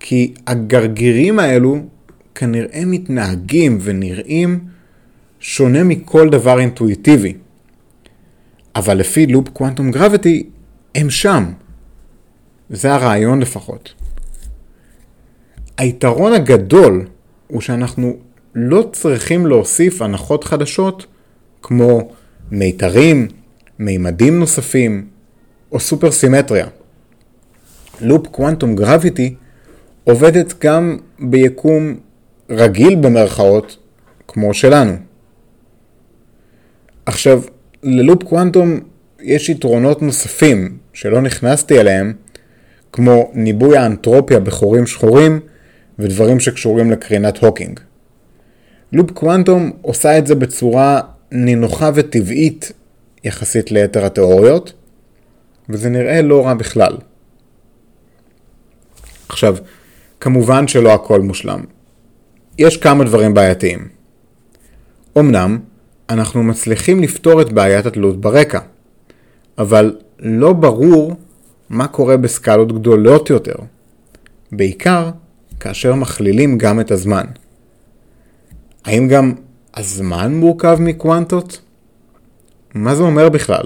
כי 0.00 0.34
הגרגירים 0.46 1.38
האלו 1.38 1.78
כנראה 2.34 2.82
מתנהגים 2.86 3.78
ונראים 3.80 4.60
שונה 5.40 5.84
מכל 5.84 6.30
דבר 6.30 6.60
אינטואיטיבי. 6.60 7.34
אבל 8.76 8.96
לפי 8.96 9.26
לופ 9.26 9.48
קוונטום 9.48 9.90
גרביטי, 9.90 10.46
הם 10.94 11.10
שם. 11.10 11.52
זה 12.70 12.94
הרעיון 12.94 13.40
לפחות. 13.40 13.94
היתרון 15.78 16.32
הגדול 16.32 17.06
הוא 17.46 17.60
שאנחנו 17.60 18.16
לא 18.54 18.88
צריכים 18.92 19.46
להוסיף 19.46 20.02
הנחות 20.02 20.44
חדשות 20.44 21.06
כמו 21.62 22.10
מיתרים, 22.50 23.28
מימדים 23.78 24.38
נוספים 24.38 25.06
או 25.72 25.80
סופר 25.80 26.10
סימטריה. 26.10 26.66
לופ 28.02 28.26
קוונטום 28.26 28.76
גרביטי 28.76 29.34
עובדת 30.04 30.64
גם 30.64 30.96
ביקום 31.18 31.96
רגיל 32.50 32.94
במרכאות 32.94 33.76
כמו 34.28 34.54
שלנו. 34.54 34.92
עכשיו, 37.06 37.42
ללופ 37.82 38.22
קוונטום 38.22 38.80
יש 39.20 39.48
יתרונות 39.48 40.02
נוספים 40.02 40.78
שלא 40.92 41.20
נכנסתי 41.20 41.80
אליהם, 41.80 42.12
כמו 42.92 43.30
ניבוי 43.34 43.76
האנטרופיה 43.76 44.40
בחורים 44.40 44.86
שחורים 44.86 45.40
ודברים 45.98 46.40
שקשורים 46.40 46.90
לקרינת 46.90 47.38
הוקינג. 47.38 47.80
לופ 48.92 49.10
קוונטום 49.10 49.70
עושה 49.82 50.18
את 50.18 50.26
זה 50.26 50.34
בצורה 50.34 51.00
נינוחה 51.32 51.90
וטבעית 51.94 52.72
יחסית 53.24 53.72
ליתר 53.72 54.04
התיאוריות, 54.04 54.72
וזה 55.68 55.88
נראה 55.90 56.22
לא 56.22 56.46
רע 56.46 56.54
בכלל. 56.54 56.96
עכשיו, 59.30 59.56
כמובן 60.20 60.68
שלא 60.68 60.94
הכל 60.94 61.20
מושלם. 61.20 61.60
יש 62.58 62.76
כמה 62.76 63.04
דברים 63.04 63.34
בעייתיים. 63.34 63.88
אמנם, 65.18 65.58
אנחנו 66.10 66.42
מצליחים 66.42 67.02
לפתור 67.02 67.42
את 67.42 67.52
בעיית 67.52 67.86
התלות 67.86 68.20
ברקע, 68.20 68.60
אבל 69.58 69.96
לא 70.18 70.52
ברור 70.52 71.14
מה 71.68 71.86
קורה 71.86 72.16
בסקלות 72.16 72.72
גדולות 72.72 73.30
יותר, 73.30 73.54
בעיקר 74.52 75.10
כאשר 75.60 75.94
מכלילים 75.94 76.58
גם 76.58 76.80
את 76.80 76.90
הזמן. 76.90 77.24
האם 78.84 79.08
גם 79.08 79.32
הזמן 79.74 80.34
מורכב 80.34 80.76
מקוונטות? 80.80 81.60
מה 82.74 82.94
זה 82.94 83.02
אומר 83.02 83.28
בכלל? 83.28 83.64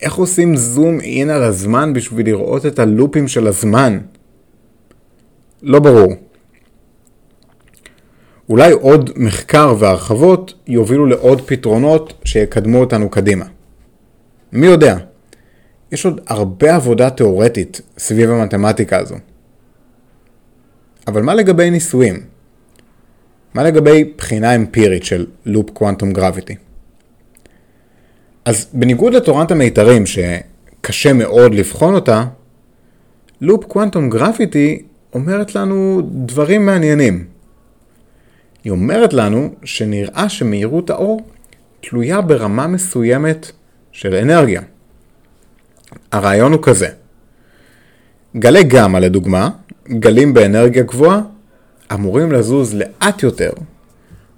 איך 0.00 0.14
עושים 0.14 0.56
זום 0.56 1.00
אין 1.00 1.30
על 1.30 1.42
הזמן 1.42 1.92
בשביל 1.92 2.26
לראות 2.26 2.66
את 2.66 2.78
הלופים 2.78 3.28
של 3.28 3.46
הזמן? 3.46 3.98
לא 5.62 5.78
ברור. 5.78 6.12
אולי 8.48 8.72
עוד 8.72 9.10
מחקר 9.16 9.74
והרחבות 9.78 10.54
יובילו 10.66 11.06
לעוד 11.06 11.40
פתרונות 11.40 12.14
שיקדמו 12.24 12.80
אותנו 12.80 13.10
קדימה. 13.10 13.44
מי 14.52 14.66
יודע? 14.66 14.96
יש 15.92 16.04
עוד 16.04 16.20
הרבה 16.26 16.74
עבודה 16.74 17.10
תאורטית 17.10 17.80
סביב 17.98 18.30
המתמטיקה 18.30 18.98
הזו. 18.98 19.16
אבל 21.06 21.22
מה 21.22 21.34
לגבי 21.34 21.70
ניסויים? 21.70 22.20
מה 23.54 23.62
לגבי 23.62 24.12
בחינה 24.16 24.54
אמפירית 24.54 25.04
של 25.04 25.26
לופ 25.46 25.70
קוונטום 25.70 26.12
גרביטי? 26.12 26.56
אז 28.44 28.66
בניגוד 28.72 29.14
לתורת 29.14 29.50
המיתרים 29.50 30.04
שקשה 30.06 31.12
מאוד 31.12 31.54
לבחון 31.54 31.94
אותה, 31.94 32.24
לופ 33.40 33.64
קוונטום 33.64 34.10
גרביטי 34.10 34.82
אומרת 35.14 35.54
לנו 35.54 36.02
דברים 36.04 36.66
מעניינים. 36.66 37.24
היא 38.64 38.70
אומרת 38.70 39.12
לנו 39.12 39.54
שנראה 39.64 40.28
שמהירות 40.28 40.90
האור 40.90 41.20
תלויה 41.80 42.20
ברמה 42.20 42.66
מסוימת 42.66 43.52
של 43.92 44.14
אנרגיה. 44.14 44.62
הרעיון 46.12 46.52
הוא 46.52 46.62
כזה, 46.62 46.88
גלי 48.36 48.62
גמא 48.64 48.98
לדוגמה, 48.98 49.50
גלים 49.88 50.34
באנרגיה 50.34 50.82
גבוהה, 50.82 51.20
אמורים 51.92 52.32
לזוז 52.32 52.74
לאט 52.74 53.22
יותר, 53.22 53.50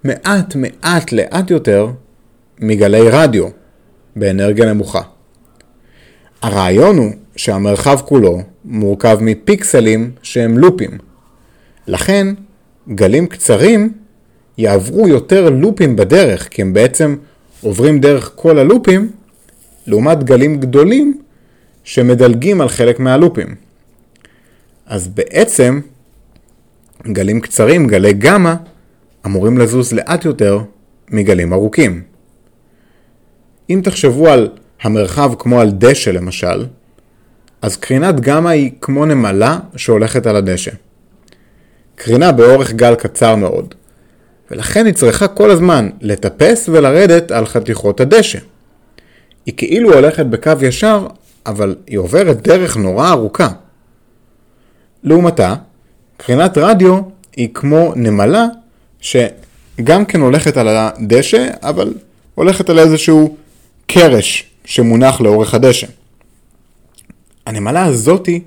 מעט 0.05 0.57
מעט 0.57 1.13
לאט 1.13 1.51
יותר, 1.51 1.89
מגלי 2.61 3.11
רדיו 3.11 3.49
באנרגיה 4.17 4.73
נמוכה. 4.73 5.03
הרעיון 6.43 6.97
הוא 6.97 7.11
שהמרחב 7.41 8.01
כולו 8.05 8.43
מורכב 8.65 9.19
מפיקסלים 9.21 10.11
שהם 10.23 10.59
לופים. 10.59 10.91
לכן, 11.87 12.27
גלים 12.89 13.27
קצרים 13.27 13.93
יעברו 14.59 15.09
יותר 15.09 15.51
לופים 15.51 15.97
בדרך, 15.97 16.49
כי 16.49 16.63
הם 16.63 16.73
בעצם 16.73 17.17
עוברים 17.61 18.01
דרך 18.01 18.33
כל 18.35 18.59
הלופים, 18.59 19.11
לעומת 19.87 20.25
גלים 20.25 20.61
גדולים 20.61 21.21
שמדלגים 21.85 22.61
על 22.61 22.69
חלק 22.69 23.01
מהלופים. 23.01 23.55
אז 24.87 25.09
בעצם, 25.09 25.81
גלים 27.07 27.41
קצרים, 27.41 27.87
גלי 27.87 28.13
גמא, 28.13 28.55
אמורים 29.27 29.59
לזוז 29.59 29.93
לאט 29.93 30.25
יותר 30.25 30.59
מגלים 31.11 31.53
ארוכים. 31.53 32.03
אם 33.71 33.81
תחשבו 33.85 34.29
על 34.29 34.49
המרחב 34.83 35.33
כמו 35.39 35.61
על 35.61 35.71
דשא 35.71 36.11
למשל, 36.11 36.67
אז 37.63 37.77
קרינת 37.77 38.21
גמא 38.21 38.49
היא 38.49 38.71
כמו 38.81 39.07
נמלה 39.07 39.59
שהולכת 39.77 40.27
על 40.27 40.37
הדשא. 40.37 40.71
קרינה 41.95 42.33
באורך 42.33 42.73
גל 42.73 42.95
קצר 42.95 43.37
מאוד, 43.37 43.75
ולכן 44.51 44.87
היא 44.87 44.95
צריכה 44.95 45.29
כל 45.29 45.51
הזמן 45.51 45.89
לטפס 46.01 46.69
ולרדת 46.73 47.31
על 47.31 47.47
חתיכות 47.47 48.01
הדשא. 48.01 48.39
היא 49.47 49.55
כאילו 49.57 49.95
הולכת 49.95 50.27
בקו 50.27 50.53
ישר, 50.63 51.07
אבל 51.47 51.77
היא 51.87 51.99
עוברת 51.99 52.43
דרך 52.43 52.77
נורא 52.77 53.11
ארוכה. 53.11 53.49
לעומתה, 55.05 55.55
קרינת 56.17 56.59
רדיו 56.59 57.01
היא 57.37 57.49
כמו 57.55 57.93
נמלה 57.97 58.47
שגם 59.01 60.05
כן 60.05 60.21
הולכת 60.21 60.57
על 60.57 60.69
הדשא, 60.69 61.47
אבל 61.63 61.95
הולכת 62.35 62.71
על 62.71 62.79
איזשהו 62.79 63.37
קרש 63.87 64.51
שמונח 64.65 65.21
לאורך 65.21 65.55
הדשא. 65.55 65.87
הנמלה 67.51 67.85
הזאתי 67.85 68.43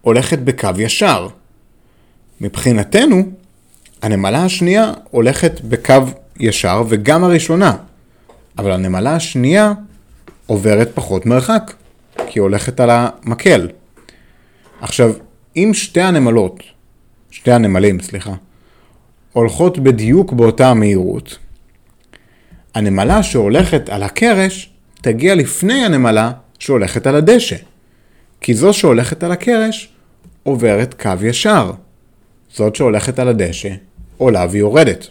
הולכת 0.00 0.38
בקו 0.38 0.68
ישר. 0.78 1.28
מבחינתנו, 2.40 3.22
הנמלה 4.02 4.44
השנייה 4.44 4.92
הולכת 5.10 5.60
בקו 5.60 5.94
ישר 6.40 6.82
וגם 6.88 7.24
הראשונה, 7.24 7.76
אבל 8.58 8.72
הנמלה 8.72 9.16
השנייה 9.16 9.72
עוברת 10.46 10.90
פחות 10.94 11.26
מרחק, 11.26 11.72
כי 12.16 12.38
היא 12.38 12.42
הולכת 12.42 12.80
על 12.80 12.90
המקל. 12.92 13.68
עכשיו, 14.80 15.12
אם 15.56 15.70
שתי 15.74 16.00
הנמלות, 16.00 16.62
שתי 17.30 17.52
הנמלים, 17.52 18.00
סליחה, 18.00 18.32
הולכות 19.32 19.78
בדיוק 19.78 20.32
באותה 20.32 20.68
המהירות, 20.68 21.38
הנמלה 22.74 23.22
שהולכת 23.22 23.88
על 23.88 24.02
הקרש 24.02 24.70
תגיע 25.00 25.34
לפני 25.34 25.84
הנמלה 25.84 26.32
שהולכת 26.58 27.06
על 27.06 27.16
הדשא. 27.16 27.56
כי 28.42 28.54
זו 28.54 28.72
שהולכת 28.72 29.22
על 29.22 29.32
הקרש 29.32 29.92
עוברת 30.42 31.02
קו 31.02 31.10
ישר. 31.22 31.70
זאת 32.52 32.76
שהולכת 32.76 33.18
על 33.18 33.28
הדשא 33.28 33.68
עולה 34.18 34.46
ויורדת. 34.50 35.06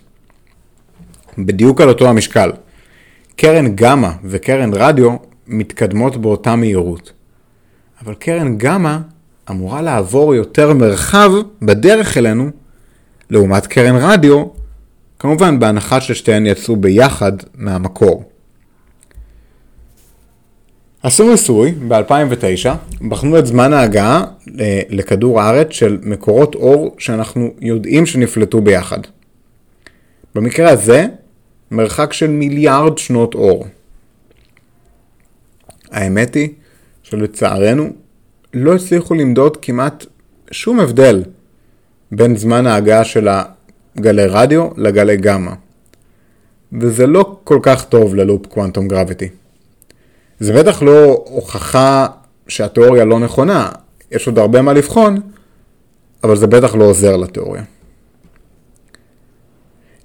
בדיוק 1.38 1.82
על 1.82 1.90
אותו 1.90 2.10
המשקל. 2.10 2.52
קרן 3.36 3.76
גמא 3.76 4.10
וקרן 4.24 4.74
רדיו 4.74 5.16
מתקדמות 5.48 6.18
באותה 6.18 6.56
מהירות. 6.56 7.12
אבל 8.04 8.14
קרן 8.14 8.58
גמא 8.58 8.98
אמורה 9.50 9.82
לעבור 9.82 10.36
יותר 10.36 10.74
מרחב 10.74 11.32
בדרך 11.62 12.18
אלינו, 12.18 12.50
לעומת 13.30 13.68
קרן 13.68 13.96
רדיו, 13.96 14.46
כמובן 15.20 15.60
בהנחה 15.60 16.02
ששתיהן 16.02 16.46
יצאו 16.46 16.76
ביחד 16.76 17.32
מהמקור. 17.56 18.31
עשו 21.04 21.32
ניסוי 21.32 21.72
ב-2009, 21.72 22.70
בחנו 23.10 23.40
את 23.40 23.46
זמן 23.46 23.74
ההגעה 23.74 24.26
אה, 24.60 24.82
לכדור 24.90 25.42
הארץ 25.42 25.72
של 25.72 25.98
מקורות 26.04 26.56
אור 26.56 26.96
שאנחנו 26.98 27.54
יודעים 27.62 28.06
שנפלטו 28.06 28.62
ביחד. 28.62 29.00
במקרה 30.36 30.70
הזה, 30.70 31.06
מרחק 31.72 32.14
של 32.14 32.28
מיליארד 32.28 32.98
שנות 32.98 33.34
אור. 33.36 33.66
האמת 35.92 36.36
היא 36.36 36.50
שלצערנו 37.04 37.90
לא 38.54 38.76
הצליחו 38.76 39.14
למדוד 39.14 39.58
כמעט 39.58 40.06
שום 40.52 40.80
הבדל 40.80 41.24
בין 42.12 42.36
זמן 42.36 42.68
ההגעה 42.68 43.04
של 43.04 43.28
הגלי 43.28 44.26
רדיו 44.26 44.70
לגלי 44.78 45.18
גמא. 45.18 45.52
וזה 46.74 47.08
לא 47.08 47.40
כל 47.44 47.60
כך 47.64 47.86
טוב 47.86 48.16
ללופ 48.16 48.46
קוונטום 48.46 48.88
גרביטי. 48.88 49.30
זה 50.42 50.54
בטח 50.54 50.82
לא 50.82 51.24
הוכחה 51.30 52.08
שהתיאוריה 52.48 53.06
לא 53.06 53.20
נכונה, 53.20 53.70
יש 54.12 54.28
עוד 54.28 54.40
הרבה 54.40 54.62
מה 54.62 54.74
לבחון, 54.74 55.18
אבל 56.24 56.36
זה 56.36 56.48
בטח 56.48 56.76
לא 56.76 56.84
עוזר 56.84 57.18
לתיאוריה. 57.18 57.64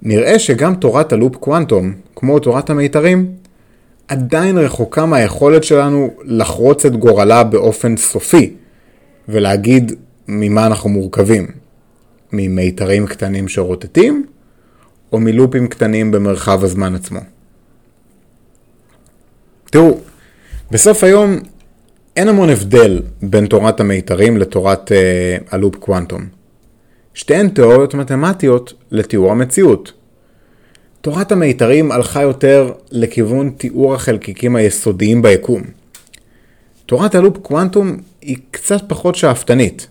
נראה 0.01 0.39
שגם 0.39 0.75
תורת 0.75 1.13
הלופ 1.13 1.35
קוונטום, 1.35 1.93
כמו 2.15 2.39
תורת 2.39 2.69
המיתרים, 2.69 3.31
עדיין 4.07 4.57
רחוקה 4.57 5.05
מהיכולת 5.05 5.63
שלנו 5.63 6.13
לחרוץ 6.23 6.85
את 6.85 6.95
גורלה 6.95 7.43
באופן 7.43 7.97
סופי, 7.97 8.53
ולהגיד 9.29 9.91
ממה 10.27 10.67
אנחנו 10.67 10.89
מורכבים. 10.89 11.47
ממיתרים 12.31 13.07
קטנים 13.07 13.47
שרוטטים, 13.47 14.25
או 15.11 15.19
מלופים 15.19 15.67
קטנים 15.67 16.11
במרחב 16.11 16.63
הזמן 16.63 16.95
עצמו. 16.95 17.19
תראו, 19.71 19.97
בסוף 20.71 21.03
היום 21.03 21.39
אין 22.15 22.27
המון 22.27 22.49
הבדל 22.49 23.01
בין 23.21 23.45
תורת 23.45 23.79
המיתרים 23.79 24.37
לתורת 24.37 24.91
אה, 24.91 25.37
הלופ 25.51 25.75
קוונטום. 25.75 26.25
שתיהן 27.13 27.49
תיאוריות 27.49 27.93
מתמטיות 27.93 28.73
לתיאור 28.91 29.31
המציאות. 29.31 29.93
תורת 31.01 31.31
המיתרים 31.31 31.91
הלכה 31.91 32.21
יותר 32.21 32.71
לכיוון 32.91 33.49
תיאור 33.49 33.95
החלקיקים 33.95 34.55
היסודיים 34.55 35.21
ביקום. 35.21 35.61
תורת 36.85 37.15
הלופ 37.15 37.37
קוונטום 37.37 37.97
היא 38.21 38.37
קצת 38.51 38.81
פחות 38.87 39.15
שאפתנית. 39.15 39.87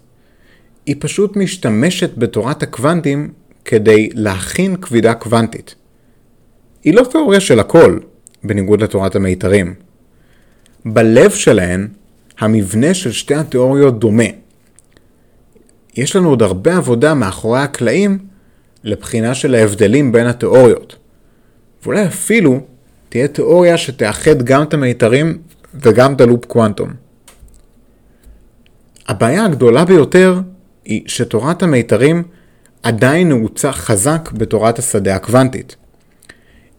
היא 0.87 0.97
פשוט 0.99 1.37
משתמשת 1.37 2.11
בתורת 2.17 2.63
הקוונטים 2.63 3.33
כדי 3.65 4.09
להכין 4.15 4.77
כבידה 4.77 5.15
קוונטית. 5.15 5.75
היא 6.85 6.95
לא 6.95 7.05
תיאוריה 7.11 7.41
של 7.41 7.61
הכל, 7.61 7.99
בניגוד 8.45 8.83
לתורת 8.83 9.17
המיתרים. 9.17 9.86
בלב 10.89 11.31
שלהן, 11.31 11.89
המבנה 12.39 12.95
של 12.95 13.13
שתי 13.13 13.35
התיאוריות 13.35 13.99
דומה. 13.99 14.25
יש 15.97 16.17
לנו 16.17 16.29
עוד 16.29 16.43
הרבה 16.43 16.77
עבודה 16.77 17.15
מאחורי 17.15 17.61
הקלעים 17.61 18.19
לבחינה 18.85 19.35
של 19.35 19.55
ההבדלים 19.55 20.13
בין 20.13 20.27
התיאוריות. 20.27 20.97
ואולי 21.83 22.07
אפילו 22.07 22.61
תהיה 23.09 23.29
תיאוריה 23.29 23.77
שתאחד 23.77 24.43
גם 24.43 24.63
את 24.63 24.75
המיתרים 24.75 25.39
וגם 25.75 26.15
את 26.15 26.21
הלופ 26.21 26.45
קוונטום. 26.45 26.91
הבעיה 29.09 29.45
הגדולה 29.45 29.85
ביותר 29.85 30.41
היא 30.85 31.03
שתורת 31.07 31.63
המיתרים 31.63 32.23
עדיין 32.83 33.29
נעוצה 33.29 33.73
חזק 33.73 34.31
בתורת 34.33 34.79
השדה 34.79 35.17
הקוונטית. 35.17 35.77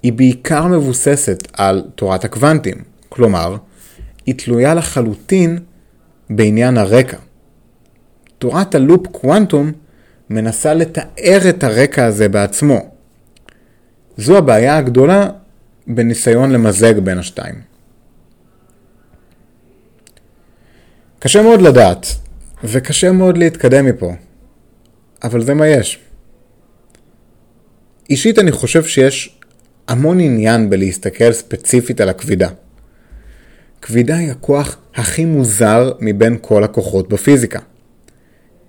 היא 0.04 0.14
בעיקר 0.14 0.68
מבוססת 0.68 1.48
על 1.54 1.84
תורת 1.96 2.26
הקוונטים, 2.26 2.78
כלומר, 3.10 3.58
היא 4.28 4.36
תלויה 4.38 4.74
לחלוטין 4.74 5.60
בעניין 6.30 6.78
הרקע. 6.78 7.18
תורת 8.38 8.76
הלופ 8.76 9.08
קוונטום 9.08 9.72
מנסה 10.30 10.74
לתאר 10.74 11.50
את 11.50 11.64
הרקע 11.64 12.06
הזה 12.06 12.30
בעצמו. 12.30 12.92
זו 14.18 14.38
הבעיה 14.38 14.78
הגדולה 14.78 15.30
בניסיון 15.88 16.52
למזג 16.52 17.00
בין 17.00 17.18
השתיים. 17.18 17.56
קשה 21.20 21.42
מאוד 21.42 21.62
לדעת, 21.62 22.08
וקשה 22.64 23.12
מאוד 23.12 23.38
להתקדם 23.38 23.86
מפה, 23.86 24.14
אבל 25.24 25.42
זה 25.42 25.54
מה 25.54 25.68
יש. 25.68 26.00
אישית 28.10 28.40
אני 28.40 28.52
חושב 28.52 28.84
שיש 28.84 29.40
המון 29.88 30.20
עניין 30.20 30.70
בלהסתכל 30.70 31.34
ספציפית 31.34 32.02
על 32.02 32.10
הכבידה. 32.10 32.50
כבידה 33.82 34.18
היא 34.18 34.32
הכוח 34.32 34.78
הכי 34.96 35.26
מוזר 35.26 35.92
מבין 36.00 36.38
כל 36.42 36.64
הכוחות 36.64 37.10
בפיזיקה. 37.10 37.60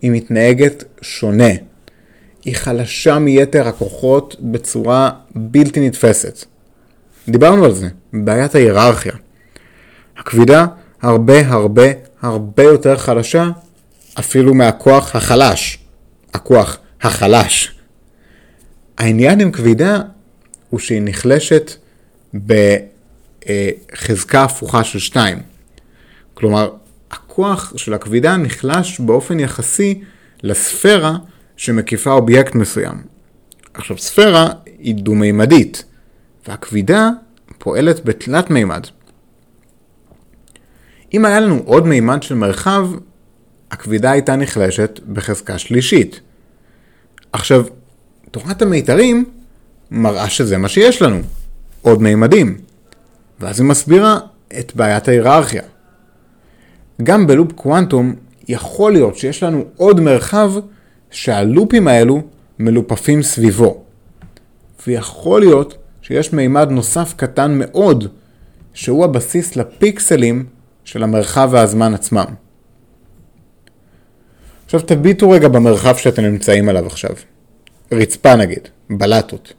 היא 0.02 0.10
מתנהגת 0.10 0.84
שונה. 1.02 1.52
היא 2.44 2.56
חלשה 2.56 3.18
מיתר 3.18 3.68
הכוחות 3.68 4.36
בצורה 4.40 5.10
בלתי 5.34 5.86
נתפסת. 5.86 6.44
דיברנו 7.28 7.64
על 7.64 7.72
זה, 7.72 7.88
בעיית 8.12 8.54
ההיררכיה. 8.54 9.12
הכבידה 10.16 10.66
הרבה 11.02 11.48
הרבה 11.48 11.82
הרבה 12.22 12.62
יותר 12.62 12.96
חלשה 12.96 13.50
אפילו 14.18 14.54
מהכוח 14.54 15.16
החלש. 15.16 15.78
הכוח 16.34 16.78
החלש. 17.02 17.78
העניין 18.98 19.40
עם 19.40 19.50
כבידה 19.50 20.00
הוא 20.70 20.80
שהיא 20.80 21.02
נחלשת 21.04 21.72
בחזקה 23.48 24.44
הפוכה 24.44 24.84
של 24.84 24.98
2. 24.98 25.38
כלומר, 26.34 26.70
הכוח 27.10 27.72
של 27.76 27.94
הכבידה 27.94 28.36
נחלש 28.36 29.00
באופן 29.00 29.40
יחסי 29.40 30.00
לספירה 30.42 31.16
שמקיפה 31.56 32.12
אובייקט 32.12 32.54
מסוים. 32.54 33.02
עכשיו, 33.74 33.98
ספירה 33.98 34.48
היא 34.78 34.94
דו-מימדית, 34.94 35.84
והכבידה 36.48 37.10
פועלת 37.58 38.04
בתלת 38.04 38.50
מימד. 38.50 38.86
אם 41.14 41.24
היה 41.24 41.40
לנו 41.40 41.62
עוד 41.64 41.86
מימד 41.86 42.22
של 42.22 42.34
מרחב, 42.34 42.88
הכבידה 43.70 44.10
הייתה 44.10 44.36
נחלשת 44.36 45.00
בחזקה 45.12 45.58
שלישית. 45.58 46.20
עכשיו, 47.32 47.64
תורת 48.30 48.62
המיתרים 48.62 49.24
מראה 49.90 50.30
שזה 50.30 50.58
מה 50.58 50.68
שיש 50.68 51.02
לנו, 51.02 51.20
עוד 51.82 52.02
מימדים. 52.02 52.67
ואז 53.40 53.60
היא 53.60 53.68
מסבירה 53.68 54.18
את 54.58 54.72
בעיית 54.76 55.08
ההיררכיה. 55.08 55.62
גם 57.02 57.26
בלופ 57.26 57.52
קוונטום 57.52 58.14
יכול 58.48 58.92
להיות 58.92 59.16
שיש 59.16 59.42
לנו 59.42 59.64
עוד 59.76 60.00
מרחב 60.00 60.52
שהלופים 61.10 61.88
האלו 61.88 62.22
מלופפים 62.58 63.22
סביבו. 63.22 63.82
ויכול 64.86 65.40
להיות 65.40 65.74
שיש 66.02 66.32
מימד 66.32 66.70
נוסף 66.70 67.14
קטן 67.16 67.58
מאוד, 67.58 68.08
שהוא 68.74 69.04
הבסיס 69.04 69.56
לפיקסלים 69.56 70.46
של 70.84 71.02
המרחב 71.02 71.48
והזמן 71.52 71.94
עצמם. 71.94 72.24
עכשיו 74.64 74.80
תביטו 74.80 75.30
רגע 75.30 75.48
במרחב 75.48 75.96
שאתם 75.96 76.22
נמצאים 76.22 76.68
עליו 76.68 76.86
עכשיו. 76.86 77.10
רצפה 77.92 78.36
נגיד, 78.36 78.68
בלטות. 78.90 79.52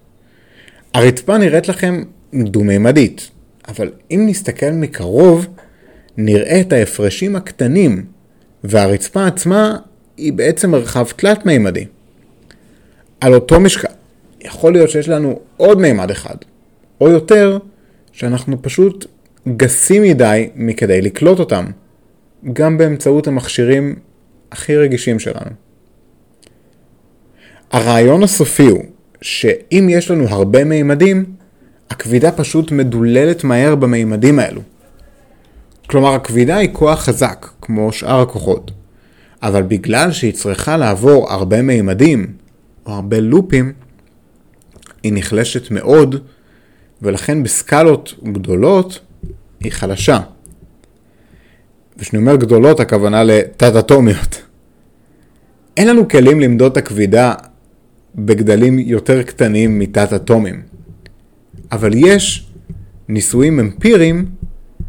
הרצפה 0.93 1.37
נראית 1.37 1.67
לכם 1.67 2.03
דו-מימדית, 2.33 3.31
אבל 3.69 3.91
אם 4.11 4.23
נסתכל 4.27 4.71
מקרוב, 4.71 5.47
נראה 6.17 6.61
את 6.61 6.73
ההפרשים 6.73 7.35
הקטנים, 7.35 8.05
והרצפה 8.63 9.27
עצמה 9.27 9.77
היא 10.17 10.33
בעצם 10.33 10.71
מרחב 10.71 11.05
תלת-מימדי. 11.15 11.85
על 13.21 13.33
אותו 13.33 13.59
משקל, 13.59 13.87
יכול 14.41 14.73
להיות 14.73 14.89
שיש 14.89 15.09
לנו 15.09 15.39
עוד 15.57 15.81
מימד 15.81 16.11
אחד, 16.11 16.35
או 17.01 17.09
יותר, 17.09 17.57
שאנחנו 18.11 18.61
פשוט 18.61 19.05
גסים 19.57 20.03
מדי 20.03 20.49
מכדי 20.55 21.01
לקלוט 21.01 21.39
אותם, 21.39 21.65
גם 22.53 22.77
באמצעות 22.77 23.27
המכשירים 23.27 23.95
הכי 24.51 24.77
רגישים 24.77 25.19
שלנו. 25.19 25.51
הרעיון 27.71 28.23
הסופי 28.23 28.65
הוא 28.65 28.83
שאם 29.21 29.87
יש 29.89 30.11
לנו 30.11 30.27
הרבה 30.27 30.63
מימדים, 30.63 31.25
הכבידה 31.89 32.31
פשוט 32.31 32.71
מדוללת 32.71 33.43
מהר 33.43 33.75
במימדים 33.75 34.39
האלו. 34.39 34.61
כלומר, 35.87 36.13
הכבידה 36.13 36.57
היא 36.57 36.69
כוח 36.73 36.99
חזק, 36.99 37.47
כמו 37.61 37.91
שאר 37.91 38.21
הכוחות, 38.21 38.71
אבל 39.43 39.61
בגלל 39.61 40.11
שהיא 40.11 40.33
צריכה 40.33 40.77
לעבור 40.77 41.31
הרבה 41.31 41.61
מימדים, 41.61 42.33
או 42.85 42.91
הרבה 42.91 43.19
לופים, 43.19 43.73
היא 45.03 45.11
נחלשת 45.15 45.71
מאוד, 45.71 46.15
ולכן 47.01 47.43
בסקלות 47.43 48.13
גדולות 48.23 48.99
היא 49.59 49.71
חלשה. 49.71 50.19
וכשאני 51.97 52.21
אומר 52.21 52.35
גדולות, 52.35 52.79
הכוונה 52.79 53.23
לתת-אטומיות. 53.23 54.41
אין 55.77 55.87
לנו 55.87 56.07
כלים 56.07 56.39
למדוד 56.39 56.71
את 56.71 56.77
הכבידה 56.77 57.33
בגדלים 58.15 58.79
יותר 58.79 59.23
קטנים 59.23 59.79
מתת-אטומים. 59.79 60.61
אבל 61.71 61.91
יש 61.95 62.47
ניסויים 63.07 63.59
אמפיריים 63.59 64.25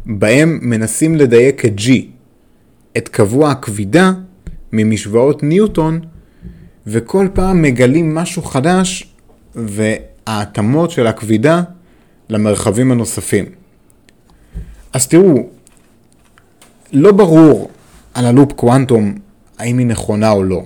בהם 0.05 0.59
מנסים 0.61 1.15
לדייק 1.15 1.65
את 1.65 1.73
G, 1.77 1.89
את 2.97 3.07
קבוע 3.07 3.51
הכבידה, 3.51 4.11
ממשוואות 4.73 5.43
ניוטון, 5.43 5.99
וכל 6.87 7.27
פעם 7.33 7.61
מגלים 7.61 8.15
משהו 8.15 8.41
חדש 8.41 9.15
וההתאמות 9.55 10.91
של 10.91 11.07
הכבידה 11.07 11.63
למרחבים 12.29 12.91
הנוספים. 12.91 13.45
אז 14.93 15.07
תראו, 15.07 15.47
לא 16.93 17.11
ברור 17.11 17.69
על 18.13 18.25
הלופ 18.25 18.53
קוונטום 18.53 19.15
האם 19.57 19.77
היא 19.77 19.87
נכונה 19.87 20.31
או 20.31 20.43
לא. 20.43 20.63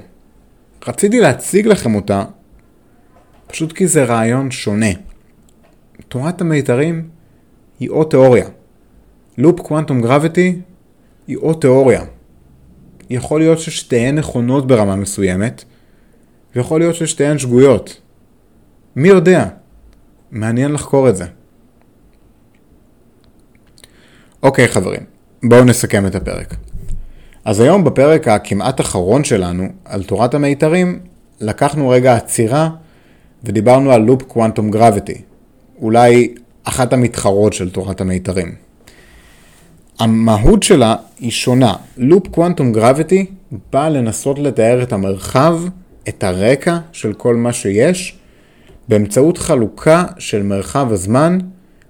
רציתי 0.88 1.20
להציג 1.20 1.68
לכם 1.68 1.96
אותה 1.96 2.24
פשוט 3.48 3.72
כי 3.74 3.88
זה 3.88 4.04
רעיון 4.04 4.52
שונה. 4.52 5.05
תורת 6.08 6.42
המיתרים 6.42 7.10
היא 7.80 7.90
או 7.90 8.04
תיאוריה. 8.04 8.46
לופ 9.38 9.60
קוונטום 9.60 10.02
גרביטי 10.02 10.62
היא 11.28 11.38
או 11.38 11.54
תיאוריה. 11.54 12.04
יכול 13.10 13.40
להיות 13.40 13.60
ששתיהן 13.60 14.18
נכונות 14.18 14.68
ברמה 14.68 14.96
מסוימת, 14.96 15.64
ויכול 16.56 16.80
להיות 16.80 16.96
ששתיהן 16.96 17.38
שגויות. 17.38 18.02
מי 18.96 19.08
יודע? 19.08 19.48
מעניין 20.32 20.72
לחקור 20.72 21.10
את 21.10 21.16
זה. 21.16 21.26
אוקיי 24.44 24.68
חברים, 24.68 25.02
בואו 25.44 25.64
נסכם 25.64 26.06
את 26.06 26.16
הפרק. 26.16 26.56
אז 27.46 27.60
היום 27.60 27.84
בפרק 27.84 28.28
הכמעט 28.28 28.82
אחרון 28.82 29.24
שלנו 29.24 29.68
על 29.86 30.04
תורת 30.04 30.34
המיתרים, 30.34 31.00
לקחנו 31.42 31.90
רגע 31.90 32.16
עצירה 32.16 32.70
ודיברנו 33.44 33.92
על 33.92 34.02
לופ 34.02 34.22
קוונטום 34.22 34.72
גרביטי, 34.72 35.22
אולי 35.82 36.34
אחת 36.64 36.94
המתחרות 36.94 37.54
של 37.54 37.70
תורת 37.70 38.02
המיתרים. 38.02 38.56
המהות 40.00 40.64
שלה 40.64 40.96
היא 41.20 41.32
שונה. 41.32 41.74
לופ 41.98 42.28
קוונטום 42.28 42.74
גרביטי 42.74 43.26
בא 43.74 43.90
לנסות 43.90 44.40
לתאר 44.40 44.84
את 44.84 44.94
המרחב, 44.94 45.60
את 46.10 46.24
הרקע 46.24 46.78
של 46.92 47.14
כל 47.14 47.36
מה 47.36 47.54
שיש, 47.54 48.18
באמצעות 48.88 49.38
חלוקה 49.38 50.04
של 50.18 50.44
מרחב 50.44 50.92
הזמן 50.92 51.38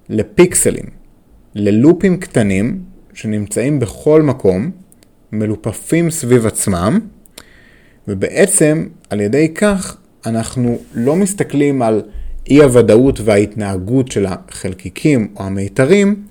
לפיקסלים, 0.09 0.85
ללופים 1.55 2.17
קטנים 2.17 2.79
שנמצאים 3.13 3.79
בכל 3.79 4.21
מקום, 4.21 4.71
מלופפים 5.31 6.11
סביב 6.11 6.45
עצמם, 6.45 6.99
ובעצם 8.07 8.87
על 9.09 9.21
ידי 9.21 9.53
כך 9.53 9.97
אנחנו 10.25 10.77
לא 10.93 11.15
מסתכלים 11.15 11.81
על 11.81 12.01
אי 12.49 12.63
הוודאות 12.63 13.19
וההתנהגות 13.23 14.11
של 14.11 14.25
החלקיקים 14.25 15.27
או 15.35 15.43
המיתרים, 15.43 16.23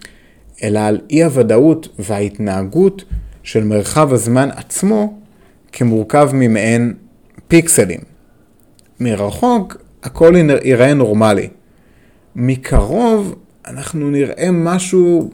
אלא 0.63 0.79
על 0.79 1.01
אי 1.11 1.25
הוודאות 1.25 1.89
וההתנהגות 1.99 3.05
של 3.43 3.65
מרחב 3.65 4.13
הזמן 4.13 4.49
עצמו 4.57 5.19
כמורכב 5.73 6.31
ממעין 6.33 6.95
פיקסלים. 7.49 8.01
מרחוק 9.01 9.77
הכל 10.03 10.35
ייראה 10.65 10.95
נורמלי. 10.95 11.49
מקרוב 12.37 13.35
אנחנו 13.67 14.11
נראה 14.11 14.51
משהו 14.53 15.31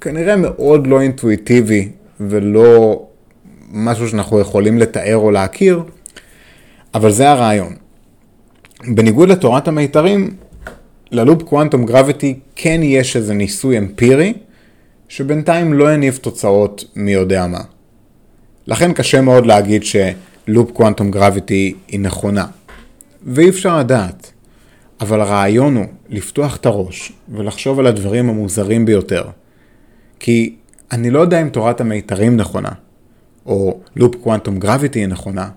כנראה 0.00 0.36
מאוד 0.36 0.86
לא 0.86 1.00
אינטואיטיבי 1.00 1.88
ולא 2.20 3.02
משהו 3.72 4.08
שאנחנו 4.08 4.40
יכולים 4.40 4.78
לתאר 4.78 5.16
או 5.16 5.30
להכיר, 5.30 5.82
אבל 6.94 7.10
זה 7.10 7.30
הרעיון. 7.30 7.74
בניגוד 8.88 9.28
לתורת 9.28 9.68
המיתרים, 9.68 10.36
ללופ 11.10 11.42
קוואנטום 11.42 11.86
גרביטי 11.86 12.38
כן 12.56 12.80
יש 12.82 13.16
איזה 13.16 13.34
ניסוי 13.34 13.78
אמפירי, 13.78 14.34
שבינתיים 15.08 15.72
לא 15.72 15.88
הניב 15.88 16.16
תוצאות 16.16 16.84
מי 16.96 17.12
יודע 17.12 17.46
מה. 17.46 17.60
לכן 18.66 18.92
קשה 18.92 19.20
מאוד 19.20 19.46
להגיד 19.46 19.82
שלופ 19.84 20.70
קוואנטום 20.70 21.10
גרביטי 21.10 21.74
היא 21.88 22.00
נכונה. 22.00 22.46
ואי 23.22 23.48
אפשר 23.48 23.78
לדעת. 23.78 24.32
אבל 25.00 25.20
הרעיון 25.20 25.76
הוא 25.76 25.86
לפתוח 26.08 26.56
את 26.56 26.66
הראש 26.66 27.12
ולחשוב 27.28 27.78
על 27.78 27.86
הדברים 27.86 28.28
המוזרים 28.30 28.84
ביותר. 28.84 29.24
כי 30.18 30.56
אני 30.92 31.10
לא 31.10 31.20
יודע 31.20 31.42
אם 31.42 31.48
תורת 31.48 31.80
המיתרים 31.80 32.36
נכונה, 32.36 32.68
או 33.46 33.80
לופ 33.96 34.14
קוואנטום 34.14 34.58
גרביטי 34.58 34.98
היא 34.98 35.06
נכונה, 35.06 35.48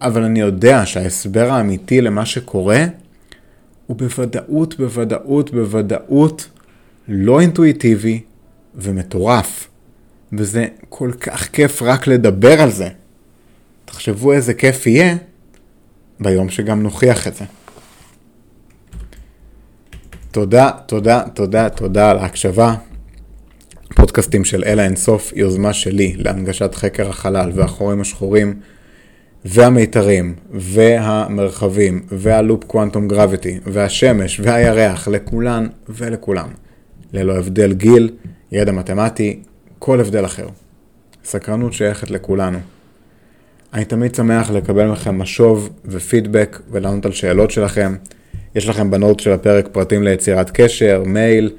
אבל 0.00 0.24
אני 0.24 0.40
יודע 0.40 0.86
שההסבר 0.86 1.50
האמיתי 1.50 2.00
למה 2.00 2.26
שקורה 2.26 2.84
הוא 3.86 3.96
בוודאות, 3.96 4.78
בוודאות, 4.78 5.50
בוודאות 5.50 6.48
לא 7.08 7.40
אינטואיטיבי 7.40 8.20
ומטורף. 8.74 9.68
וזה 10.32 10.66
כל 10.88 11.12
כך 11.20 11.48
כיף 11.48 11.82
רק 11.82 12.06
לדבר 12.06 12.60
על 12.62 12.70
זה. 12.70 12.88
תחשבו 13.84 14.32
איזה 14.32 14.54
כיף 14.54 14.86
יהיה 14.86 15.16
ביום 16.20 16.48
שגם 16.48 16.82
נוכיח 16.82 17.28
את 17.28 17.34
זה. 17.34 17.44
תודה, 20.30 20.70
תודה, 20.86 21.22
תודה, 21.34 21.68
תודה 21.68 22.10
על 22.10 22.18
ההקשבה. 22.18 22.74
פודקאסטים 23.94 24.44
של 24.44 24.64
אלה 24.66 24.84
אינסוף, 24.84 25.32
יוזמה 25.36 25.72
שלי 25.72 26.14
להנגשת 26.16 26.74
חקר 26.74 27.08
החלל 27.08 27.50
והחורים 27.54 28.00
השחורים 28.00 28.60
והמיתרים 29.50 30.34
והמרחבים 30.50 32.02
והלופ 32.08 32.64
קוואנטום 32.64 33.08
גרביטי 33.08 33.58
והשמש 33.66 34.40
והירח 34.40 35.08
לכולן 35.08 35.66
ולכולם. 35.88 36.48
ללא 37.12 37.36
הבדל 37.36 37.72
גיל, 37.72 38.10
ידע 38.52 38.72
מתמטי, 38.72 39.40
כל 39.78 40.00
הבדל 40.00 40.24
אחר. 40.24 40.48
סקרנות 41.24 41.72
שייכת 41.72 42.10
לכולנו. 42.10 42.58
אני 43.74 43.84
תמיד 43.84 44.14
שמח 44.14 44.50
לקבל 44.50 44.86
מכם 44.86 45.18
משוב 45.18 45.70
ופידבק 45.84 46.60
ולענות 46.70 47.06
על 47.06 47.12
שאלות 47.12 47.50
שלכם. 47.50 47.94
יש 48.54 48.68
לכם 48.68 48.90
ב 48.90 48.96
note 48.96 49.20
של 49.20 49.32
הפרק 49.32 49.68
פרטים 49.72 50.02
ליצירת 50.02 50.50
קשר, 50.50 51.02
מייל 51.06 51.50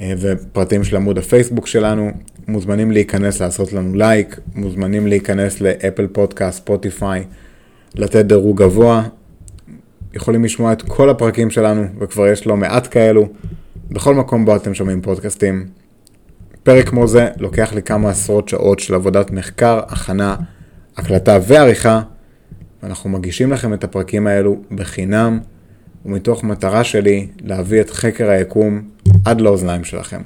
ופרטים 0.00 0.84
של 0.84 0.96
עמוד 0.96 1.18
הפייסבוק 1.18 1.66
שלנו. 1.66 2.10
מוזמנים 2.48 2.90
להיכנס 2.90 3.40
לעשות 3.40 3.72
לנו 3.72 3.94
לייק, 3.94 4.40
מוזמנים 4.54 5.06
להיכנס 5.06 5.60
לאפל 5.60 6.06
פודקאסט, 6.06 6.58
ספוטיפיי, 6.58 7.24
לתת 7.94 8.24
דירוג 8.24 8.62
גבוה. 8.62 9.02
יכולים 10.14 10.44
לשמוע 10.44 10.72
את 10.72 10.82
כל 10.82 11.10
הפרקים 11.10 11.50
שלנו, 11.50 11.84
וכבר 12.00 12.28
יש 12.28 12.46
לא 12.46 12.56
מעט 12.56 12.88
כאלו, 12.90 13.28
בכל 13.90 14.14
מקום 14.14 14.44
בו 14.44 14.56
אתם 14.56 14.74
שומעים 14.74 15.00
פודקאסטים. 15.00 15.66
פרק 16.62 16.88
כמו 16.88 17.06
זה 17.06 17.28
לוקח 17.38 17.72
לי 17.72 17.82
כמה 17.82 18.10
עשרות 18.10 18.48
שעות 18.48 18.78
של 18.78 18.94
עבודת 18.94 19.30
מחקר, 19.30 19.80
הכנה, 19.88 20.36
הקלטה 20.96 21.38
ועריכה, 21.46 22.02
ואנחנו 22.82 23.10
מגישים 23.10 23.52
לכם 23.52 23.74
את 23.74 23.84
הפרקים 23.84 24.26
האלו 24.26 24.56
בחינם, 24.70 25.40
ומתוך 26.06 26.44
מטרה 26.44 26.84
שלי 26.84 27.28
להביא 27.40 27.80
את 27.80 27.90
חקר 27.90 28.30
היקום 28.30 28.82
עד 29.24 29.40
לאוזניים 29.40 29.84
שלכם. 29.84 30.20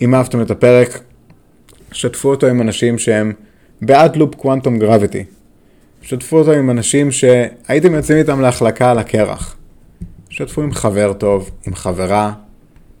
אם 0.00 0.14
אהבתם 0.14 0.42
את 0.42 0.50
הפרק, 0.50 1.00
שתפו 1.92 2.30
אותו 2.30 2.46
עם 2.46 2.60
אנשים 2.60 2.98
שהם 2.98 3.32
בעד 3.82 4.16
לופ 4.16 4.34
קוואנטום 4.34 4.78
גרביטי. 4.78 5.24
שתפו 6.02 6.38
אותו 6.38 6.52
עם 6.52 6.70
אנשים 6.70 7.10
שהייתם 7.10 7.94
יוצאים 7.94 8.18
איתם 8.18 8.40
להחלקה 8.40 8.90
על 8.90 8.98
הקרח. 8.98 9.56
שתפו 10.30 10.62
עם 10.62 10.72
חבר 10.72 11.12
טוב, 11.12 11.50
עם 11.66 11.74
חברה, 11.74 12.32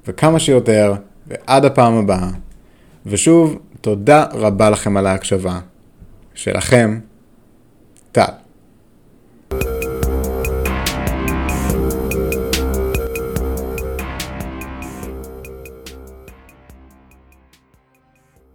וכמה 0.06 0.38
שיותר, 0.38 0.94
ועד 1.26 1.64
הפעם 1.64 1.94
הבאה. 1.94 2.30
ושוב, 3.06 3.58
תודה 3.80 4.24
רבה 4.32 4.70
לכם 4.70 4.96
על 4.96 5.06
ההקשבה. 5.06 5.60
שלכם. 6.34 6.98